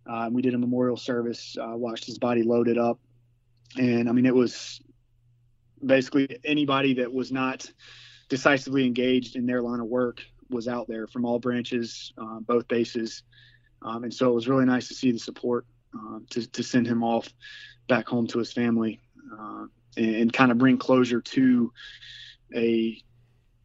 [0.09, 1.57] Uh, we did a memorial service.
[1.59, 2.99] Uh, watched his body loaded up,
[3.77, 4.81] and I mean it was
[5.85, 7.69] basically anybody that was not
[8.29, 12.67] decisively engaged in their line of work was out there from all branches, uh, both
[12.67, 13.23] bases.
[13.81, 16.87] Um, and so it was really nice to see the support uh, to, to send
[16.87, 17.27] him off
[17.87, 18.99] back home to his family
[19.33, 19.65] uh,
[19.97, 21.71] and, and kind of bring closure to
[22.55, 23.01] a,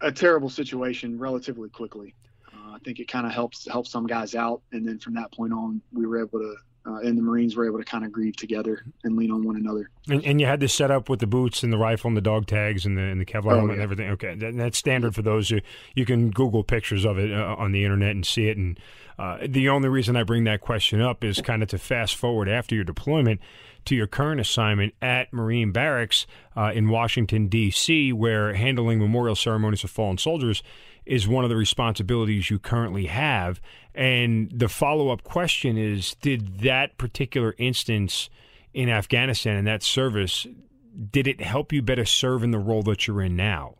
[0.00, 2.14] a terrible situation relatively quickly.
[2.52, 4.62] Uh, I think it kind of helps help some guys out.
[4.72, 6.56] And then from that point on, we were able to
[6.86, 9.56] uh, and the Marines were able to kind of grieve together and lean on one
[9.56, 9.90] another.
[10.08, 12.20] And, and, you had this set up with the boots and the rifle and the
[12.20, 13.72] dog tags and the and the Kevlar oh, yeah.
[13.72, 14.10] and everything.
[14.10, 15.48] Okay, that, that's standard for those.
[15.48, 15.60] Who,
[15.94, 18.56] you can Google pictures of it uh, on the internet and see it.
[18.56, 18.78] And
[19.18, 22.48] uh, the only reason I bring that question up is kind of to fast forward
[22.48, 23.40] after your deployment
[23.86, 26.26] to your current assignment at Marine Barracks
[26.56, 30.62] uh, in Washington D.C., where handling memorial ceremonies of fallen soldiers
[31.04, 33.60] is one of the responsibilities you currently have.
[33.94, 38.28] And the follow up question is Did that particular instance
[38.74, 40.46] in Afghanistan and that service,
[41.10, 43.76] did it help you better serve in the role that you're in now?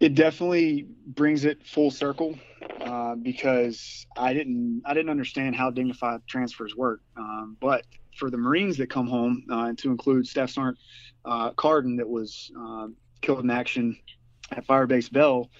[0.00, 2.38] It definitely brings it full circle
[2.80, 7.02] uh, because I didn't I didn't understand how dignified transfers work.
[7.18, 7.84] Um, but
[8.20, 10.78] for the Marines that come home, uh, and to include Staff Sergeant
[11.24, 12.88] uh, Cardin that was uh,
[13.22, 13.98] killed in action
[14.52, 15.50] at Firebase Bell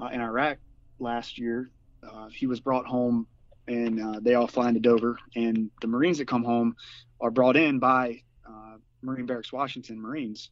[0.00, 0.58] uh, in Iraq
[0.98, 1.70] last year.
[2.02, 3.26] Uh, he was brought home,
[3.66, 5.18] and uh, they all fly into Dover.
[5.34, 6.76] And the Marines that come home
[7.20, 10.50] are brought in by uh, Marine Barracks Washington Marines.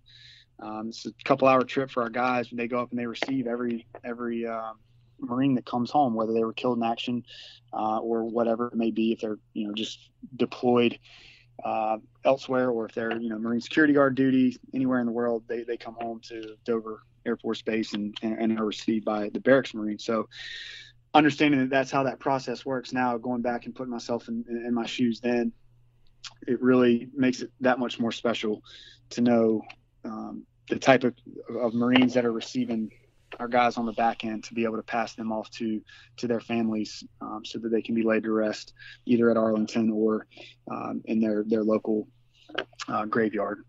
[0.60, 3.06] Um, it's a couple hour trip for our guys, and they go up and they
[3.06, 4.72] receive every every uh,
[5.20, 7.24] Marine that comes home, whether they were killed in action
[7.72, 10.98] uh, or whatever it may be, if they're you know just deployed
[11.64, 15.44] uh, elsewhere or if they're you know Marine security guard duty anywhere in the world,
[15.48, 19.28] they, they come home to Dover Air Force Base and, and, and are received by
[19.30, 19.98] the barracks Marine.
[19.98, 20.28] So
[21.14, 24.74] understanding that that's how that process works now, going back and putting myself in, in
[24.74, 25.52] my shoes then,
[26.46, 28.62] it really makes it that much more special
[29.10, 29.62] to know
[30.04, 31.14] um, the type of,
[31.60, 32.90] of Marines that are receiving
[33.38, 35.80] our guys on the back end to be able to pass them off to
[36.16, 38.74] to their families um, so that they can be laid to rest
[39.06, 40.26] either at Arlington or
[40.70, 42.08] um, in their their local
[42.88, 43.64] uh, graveyard.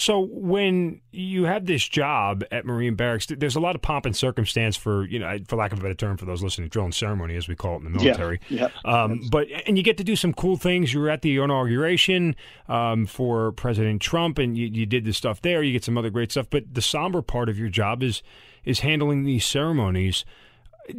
[0.00, 4.16] So when you have this job at Marine Barracks, there's a lot of pomp and
[4.16, 6.94] circumstance for you know, for lack of a better term, for those listening, drill and
[6.94, 8.40] ceremony as we call it in the military.
[8.48, 8.68] Yeah.
[8.82, 9.02] yeah.
[9.02, 10.94] Um, but and you get to do some cool things.
[10.94, 12.34] You were at the inauguration
[12.66, 15.62] um, for President Trump, and you, you did the stuff there.
[15.62, 16.46] You get some other great stuff.
[16.48, 18.22] But the somber part of your job is
[18.64, 20.24] is handling these ceremonies.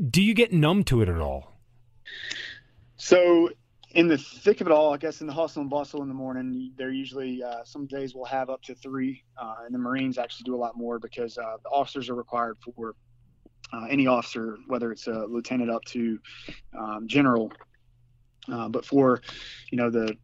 [0.09, 1.57] Do you get numb to it at all?
[2.97, 3.49] So
[3.93, 6.13] in the thick of it all, I guess in the hustle and bustle in the
[6.13, 10.17] morning, they're usually uh, some days we'll have up to three, uh, and the Marines
[10.17, 12.95] actually do a lot more because uh, the officers are required for
[13.73, 16.19] uh, any officer, whether it's a lieutenant up to
[16.77, 17.51] um, general,
[18.51, 19.21] uh, but for
[19.71, 20.15] you know the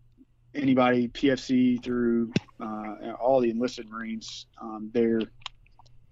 [0.55, 5.21] anybody PFC through uh, all the enlisted Marines, um, they're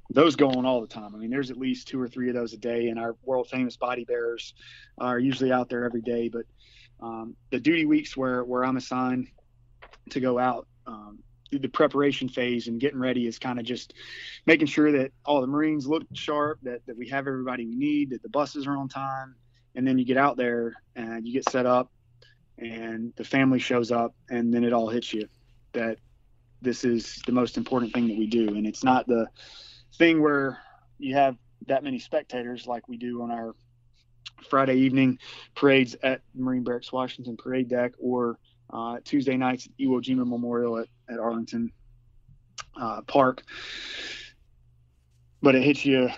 [0.09, 1.15] those go on all the time.
[1.15, 3.49] I mean, there's at least two or three of those a day, and our world
[3.49, 4.53] famous body bearers
[4.97, 6.29] are usually out there every day.
[6.29, 6.45] But
[7.01, 9.29] um, the duty weeks where where I'm assigned
[10.11, 11.19] to go out, um,
[11.51, 13.93] the preparation phase and getting ready is kind of just
[14.45, 18.09] making sure that all the Marines look sharp, that, that we have everybody we need,
[18.11, 19.35] that the buses are on time.
[19.75, 21.91] And then you get out there and you get set up
[22.57, 25.27] and the family shows up and then it all hits you
[25.73, 25.97] that
[26.61, 28.55] this is the most important thing that we do.
[28.55, 29.27] And it's not the
[29.93, 30.59] thing where
[30.97, 33.55] you have that many spectators like we do on our
[34.49, 35.19] Friday evening
[35.55, 38.37] parades at Marine Barracks Washington parade deck or
[38.71, 41.71] uh, Tuesday nights at Iwo Jima Memorial at, at Arlington
[42.79, 43.43] uh, Park.
[45.41, 46.09] But it hits you.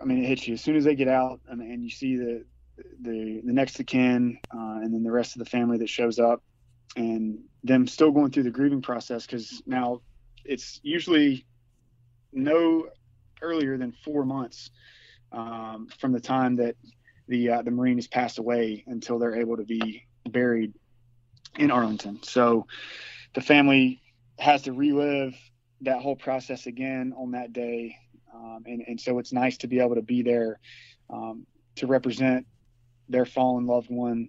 [0.00, 2.16] I mean, it hits you as soon as they get out, and, and you see
[2.16, 2.44] the
[3.00, 6.18] the the next of kin, uh, and then the rest of the family that shows
[6.18, 6.42] up,
[6.94, 10.02] and them still going through the grieving process because now
[10.44, 11.46] it's usually
[12.32, 12.88] no
[13.42, 14.70] earlier than four months
[15.32, 16.76] um, from the time that
[17.28, 20.72] the uh, the Marine has passed away until they're able to be buried
[21.58, 22.22] in Arlington.
[22.22, 22.66] So
[23.34, 24.00] the family
[24.38, 25.34] has to relive
[25.82, 27.96] that whole process again on that day.
[28.34, 30.58] Um, and, and so it's nice to be able to be there
[31.10, 32.46] um, to represent
[33.08, 34.28] their fallen loved one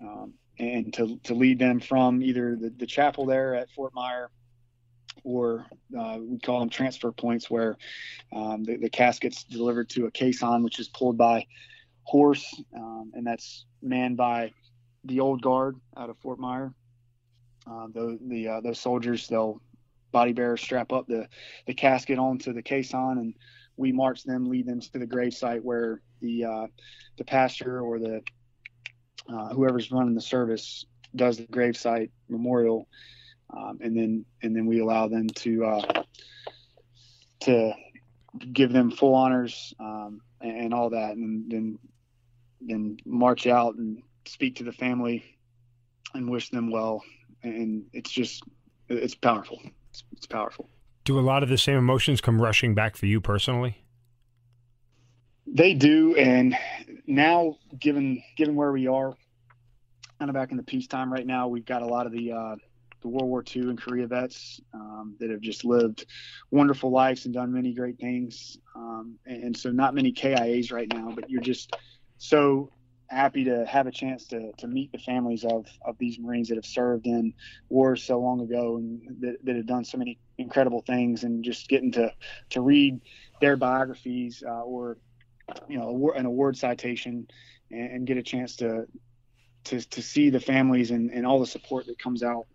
[0.00, 4.30] um, and to, to lead them from either the, the chapel there at Fort Myer
[5.22, 5.66] or
[5.98, 7.76] uh, we call them transfer points where
[8.32, 11.46] um, the, the casket's delivered to a caisson, which is pulled by
[12.02, 14.52] horse, um, and that's manned by
[15.04, 16.74] the old guard out of Fort Myer.
[17.66, 19.60] Uh, the, the uh, those soldiers they'll
[20.12, 21.26] body bearers strap up the
[21.66, 23.34] the casket onto the caisson and
[23.76, 26.66] we march them, lead them to the grave site where the uh,
[27.16, 28.22] the pastor or the
[29.28, 30.86] uh, whoever's running the service
[31.16, 32.88] does the grave site memorial,
[33.50, 36.02] um, and then and then we allow them to uh,
[37.40, 37.72] to
[38.52, 41.78] give them full honors um, and, and, all that, and then
[42.60, 45.24] then march out and speak to the family
[46.14, 47.02] and wish them well.
[47.42, 48.42] And it's just,
[48.88, 49.60] it's powerful.
[49.90, 50.68] It's, it's powerful.
[51.04, 53.84] Do a lot of the same emotions come rushing back for you personally?
[55.46, 56.56] They do, and
[57.06, 59.14] now given given where we are,
[60.18, 62.56] kind of back in the peacetime right now, we've got a lot of the uh,
[63.04, 66.06] the World War II and Korea vets um, that have just lived
[66.50, 70.88] wonderful lives and done many great things, um, and, and, so not many KIAs right
[70.90, 71.12] now.
[71.14, 71.76] But you're just
[72.16, 72.72] so
[73.08, 76.54] happy to have a chance to, to meet the families of, of these Marines that
[76.54, 77.34] have served in
[77.68, 81.68] wars so long ago and that, that have done so many incredible things and just
[81.68, 82.10] getting to,
[82.48, 82.98] to read
[83.42, 84.96] their biographies uh, or,
[85.68, 87.26] you know, an award citation
[87.70, 88.86] and, and, get a chance to,
[89.64, 92.46] to, to see the families and, and all the support that comes out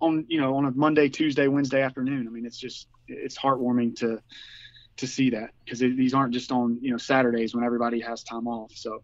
[0.00, 2.26] on, you know, on a Monday, Tuesday, Wednesday afternoon.
[2.26, 4.22] I mean, it's just, it's heartwarming to,
[4.96, 8.46] to see that because these aren't just on, you know, Saturdays when everybody has time
[8.46, 8.72] off.
[8.74, 9.02] So,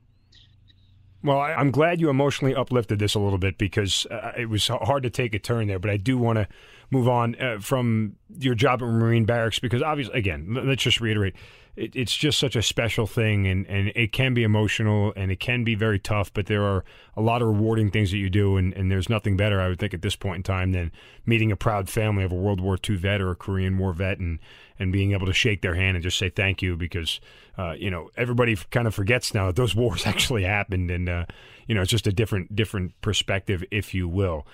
[1.22, 4.68] well, I, am glad you emotionally uplifted this a little bit because uh, it was
[4.68, 5.78] hard to take a turn there.
[5.78, 6.48] But I do want to
[6.94, 11.34] move on uh, from your job at Marine Barracks because obviously, again, let's just reiterate,
[11.76, 15.40] it, it's just such a special thing, and, and it can be emotional and it
[15.40, 16.32] can be very tough.
[16.32, 16.84] But there are
[17.16, 19.78] a lot of rewarding things that you do, and, and there's nothing better, I would
[19.78, 20.92] think, at this point in time than
[21.26, 24.18] meeting a proud family of a World War II vet or a Korean War vet,
[24.18, 24.38] and
[24.78, 27.20] and being able to shake their hand and just say thank you because
[27.58, 31.24] uh, you know everybody kind of forgets now that those wars actually happened and uh,
[31.66, 34.46] you know it's just a different different perspective if you will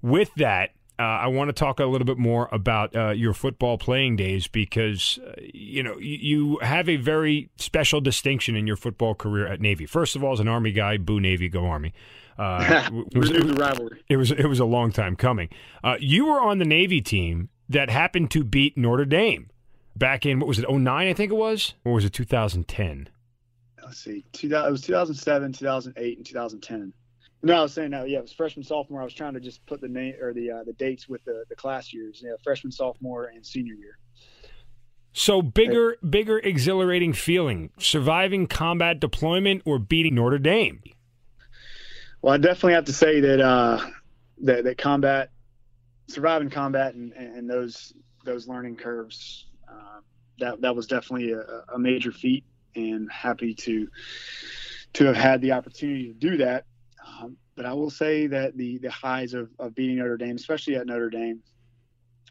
[0.00, 3.78] with that uh, I want to talk a little bit more about uh, your football
[3.78, 8.76] playing days because uh, you know you, you, have a very special distinction in your
[8.76, 9.86] football career at Navy.
[9.86, 11.92] First of all, as an Army guy, boo Navy, go Army.
[12.38, 14.04] Uh, it, was, it, was, rivalry.
[14.08, 15.48] It was it was a long time coming.
[15.82, 19.50] Uh, you were on the Navy team that happened to beat Notre Dame
[19.96, 23.08] back in what was it 09 I think it was or was it 2010?
[23.82, 24.24] Let's see.
[24.32, 26.92] Two, it was 2007, 2008 and 2010.
[27.44, 28.04] No, I was saying no.
[28.04, 29.02] Yeah, it was freshman, sophomore.
[29.02, 31.44] I was trying to just put the name or the uh, the dates with the,
[31.50, 32.22] the class years.
[32.24, 33.98] Yeah, freshman, sophomore, and senior year.
[35.12, 40.82] So bigger, bigger, exhilarating feeling: surviving combat deployment or beating Notre Dame.
[42.22, 43.86] Well, I definitely have to say that uh,
[44.38, 45.30] that, that combat,
[46.08, 47.92] surviving combat, and, and those
[48.24, 50.00] those learning curves uh,
[50.38, 53.86] that that was definitely a, a, major feat, and happy to
[54.94, 56.64] to have had the opportunity to do that.
[57.06, 60.76] Um, but I will say that the the highs of, of beating Notre Dame, especially
[60.76, 61.40] at Notre Dame,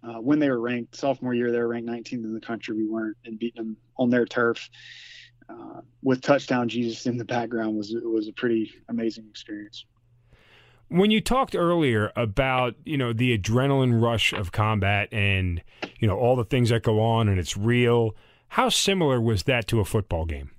[0.04, 2.76] uh, when they were ranked sophomore year, they were ranked 19th in the country.
[2.76, 4.70] We weren't, and beating them on their turf
[5.50, 9.86] uh, with touchdown Jesus in the background was was a pretty amazing experience.
[10.90, 15.64] When you talked earlier about, you know, the adrenaline rush of combat and,
[16.00, 18.16] you know, all the things that go on and it's real,
[18.50, 20.52] How similar was that to a football game?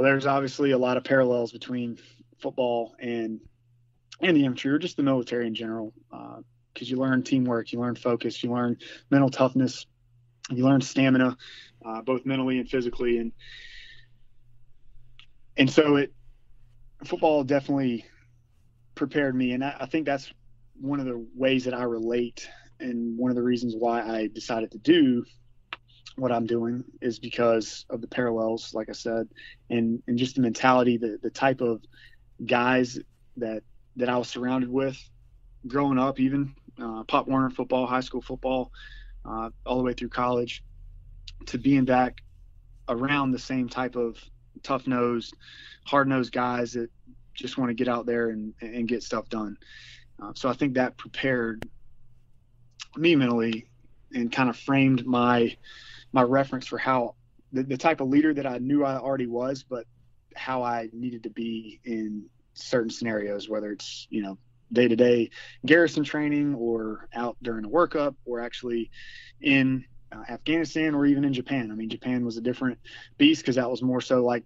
[0.00, 1.98] Well, there's obviously a lot of parallels between
[2.38, 3.38] football and
[4.22, 7.80] and the infantry or just the military in general, because uh, you learn teamwork, you
[7.80, 8.78] learn focus, you learn
[9.10, 9.84] mental toughness,
[10.48, 11.36] you learn stamina,
[11.84, 13.32] uh, both mentally and physically, and
[15.58, 16.14] and so it
[17.04, 18.06] football definitely
[18.94, 20.32] prepared me, and I, I think that's
[20.80, 22.48] one of the ways that I relate,
[22.78, 25.26] and one of the reasons why I decided to do
[26.16, 29.28] what I'm doing is because of the parallels, like I said,
[29.70, 31.82] and and just the mentality, the the type of
[32.44, 32.98] guys
[33.36, 33.62] that
[33.96, 34.98] that I was surrounded with
[35.66, 38.72] growing up, even uh, Pop Warner football, high school football,
[39.24, 40.62] uh, all the way through college,
[41.46, 42.22] to being back
[42.88, 44.18] around the same type of
[44.62, 45.34] tough nosed,
[45.84, 46.90] hard nosed guys that
[47.34, 49.56] just want to get out there and, and get stuff done.
[50.22, 51.66] Uh, so I think that prepared
[52.96, 53.68] me mentally
[54.12, 55.56] and kind of framed my
[56.12, 57.14] my reference for how
[57.52, 59.86] the, the type of leader that I knew I already was, but
[60.36, 64.38] how I needed to be in certain scenarios, whether it's you know
[64.72, 65.30] day to day
[65.66, 68.90] garrison training or out during a workup or actually
[69.40, 71.70] in uh, Afghanistan or even in Japan.
[71.70, 72.78] I mean, Japan was a different
[73.18, 74.44] beast because that was more so like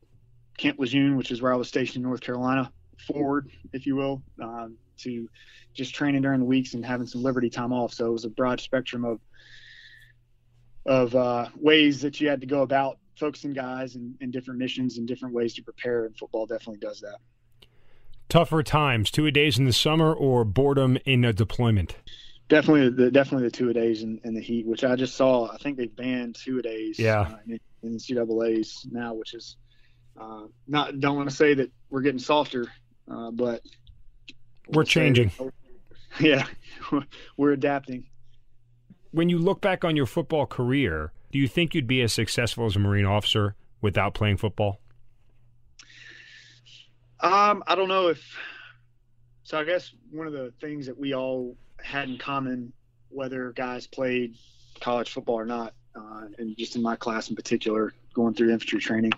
[0.57, 2.71] Camp Lejeune, which is where I was stationed in North Carolina,
[3.07, 5.29] forward, if you will, um, to
[5.75, 7.93] just training during the weeks and having some liberty time off.
[7.93, 9.21] So it was a broad spectrum of
[10.87, 14.99] of uh, ways that you had to go about focusing guys and, and different missions
[14.99, 16.05] and different ways to prepare.
[16.05, 17.19] And football definitely does that.
[18.29, 21.97] Tougher times, two a days in the summer or boredom in a deployment?
[22.49, 25.51] Definitely, the definitely the two a days in, in the heat, which I just saw.
[25.51, 26.99] I think they've banned two a days.
[26.99, 27.21] Yeah.
[27.21, 29.57] Uh, in, in the NCAA's now, which is
[30.21, 31.01] uh, not.
[31.01, 32.67] Don't want to say that we're getting softer,
[33.11, 33.63] uh, but
[34.69, 35.31] we're changing.
[36.21, 36.47] yeah,
[37.37, 38.07] we're adapting.
[39.15, 42.67] When you look back on your football career, do you think you'd be as successful
[42.67, 44.81] as a Marine officer without playing football?
[47.21, 48.37] Um, I don't know if.
[49.45, 52.73] So I guess one of the things that we all had in common,
[53.09, 54.35] whether guys played
[54.81, 58.81] college football or not, uh, and just in my class in particular, going through infantry
[58.81, 59.13] training,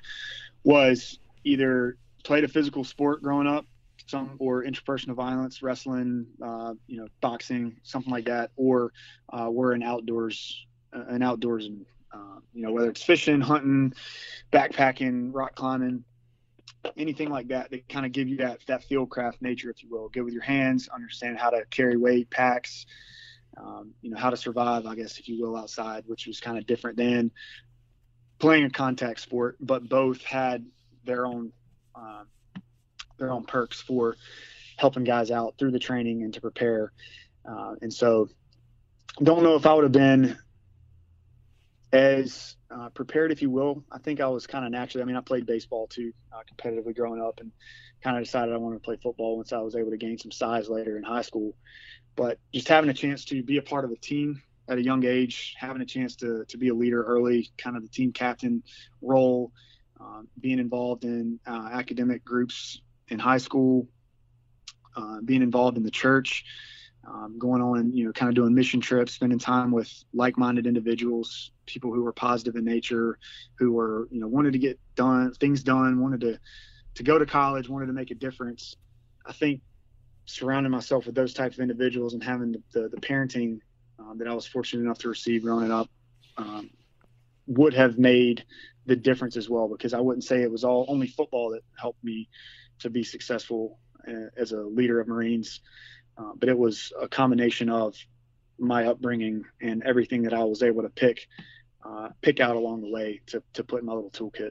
[0.62, 3.64] was either played a physical sport growing up,
[4.06, 8.92] some or interpersonal violence, wrestling, uh, you know, boxing, something like that, or
[9.32, 11.84] uh, we're an outdoors, uh, an outdoorsman.
[12.12, 13.92] Uh, you know, whether it's fishing, hunting,
[14.52, 16.04] backpacking, rock climbing,
[16.96, 19.90] anything like that that kind of give you that that field craft nature, if you
[19.90, 20.08] will.
[20.08, 22.86] Good with your hands, understand how to carry weight, packs,
[23.56, 26.58] um, you know, how to survive, I guess, if you will, outside, which was kind
[26.58, 27.30] of different than
[28.38, 29.56] playing a contact sport.
[29.60, 30.64] But both had
[31.04, 31.52] their own
[31.94, 32.24] uh,
[33.18, 34.16] their own perks for
[34.76, 36.92] helping guys out through the training and to prepare.
[37.44, 38.28] Uh, and so,
[39.22, 40.36] don't know if I would have been
[41.92, 43.84] as uh, prepared, if you will.
[43.90, 45.02] I think I was kind of naturally.
[45.02, 47.52] I mean, I played baseball too, uh, competitively growing up, and
[48.02, 50.30] kind of decided I wanted to play football once I was able to gain some
[50.30, 51.54] size later in high school.
[52.14, 55.04] But just having a chance to be a part of a team at a young
[55.04, 58.62] age, having a chance to to be a leader early, kind of the team captain
[59.00, 59.52] role,
[60.00, 63.88] uh, being involved in uh, academic groups in high school,
[64.96, 66.44] uh, being involved in the church.
[67.08, 70.66] Um, going on and you know kind of doing mission trips spending time with like-minded
[70.66, 73.18] individuals people who were positive in nature,
[73.58, 76.38] who were you know wanted to get done things done, wanted to
[76.94, 78.76] to go to college, wanted to make a difference.
[79.26, 79.60] I think
[80.24, 83.60] surrounding myself with those types of individuals and having the, the, the parenting
[83.98, 85.88] um, that I was fortunate enough to receive growing up
[86.36, 86.70] um,
[87.46, 88.44] would have made
[88.86, 89.68] the difference as well.
[89.68, 92.28] Because I wouldn't say it was all only football that helped me
[92.80, 95.60] to be successful uh, as a leader of Marines,
[96.18, 97.94] uh, but it was a combination of
[98.58, 101.26] my upbringing and everything that I was able to pick
[101.84, 104.50] uh, pick out along the way to, to put in my little toolkit.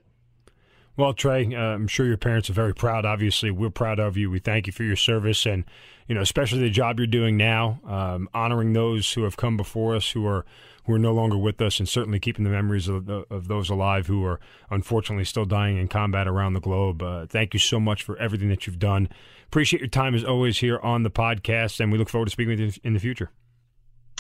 [0.98, 3.06] Well, Trey, uh, I'm sure your parents are very proud.
[3.06, 4.30] Obviously, we're proud of you.
[4.30, 5.66] We thank you for your service and,
[6.08, 9.96] you know, especially the job you're doing now, um, honoring those who have come before
[9.96, 10.46] us, who are
[10.86, 14.06] who are no longer with us, and certainly keeping the memories of, of those alive
[14.06, 14.40] who are
[14.70, 17.02] unfortunately still dying in combat around the globe.
[17.02, 19.10] Uh, thank you so much for everything that you've done.
[19.48, 22.52] Appreciate your time as always here on the podcast, and we look forward to speaking
[22.52, 23.32] with you in the future.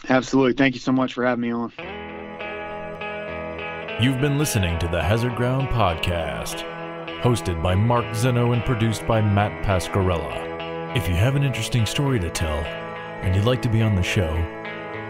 [0.10, 0.54] Absolutely.
[0.54, 2.15] Thank you so much for having me on.
[4.02, 6.64] You've been listening to the Hazard Ground Podcast,
[7.22, 10.98] hosted by Mark Zeno and produced by Matt Pasquarella.
[10.98, 12.58] If you have an interesting story to tell
[13.24, 14.34] and you'd like to be on the show,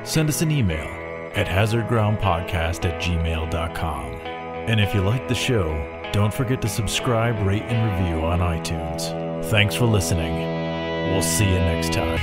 [0.03, 0.85] send us an email
[1.33, 4.13] at hazardgroundpodcast at gmail.com.
[4.13, 5.73] And if you like the show,
[6.13, 9.45] don't forget to subscribe, rate, and review on iTunes.
[9.45, 11.11] Thanks for listening.
[11.11, 12.19] We'll see you next time.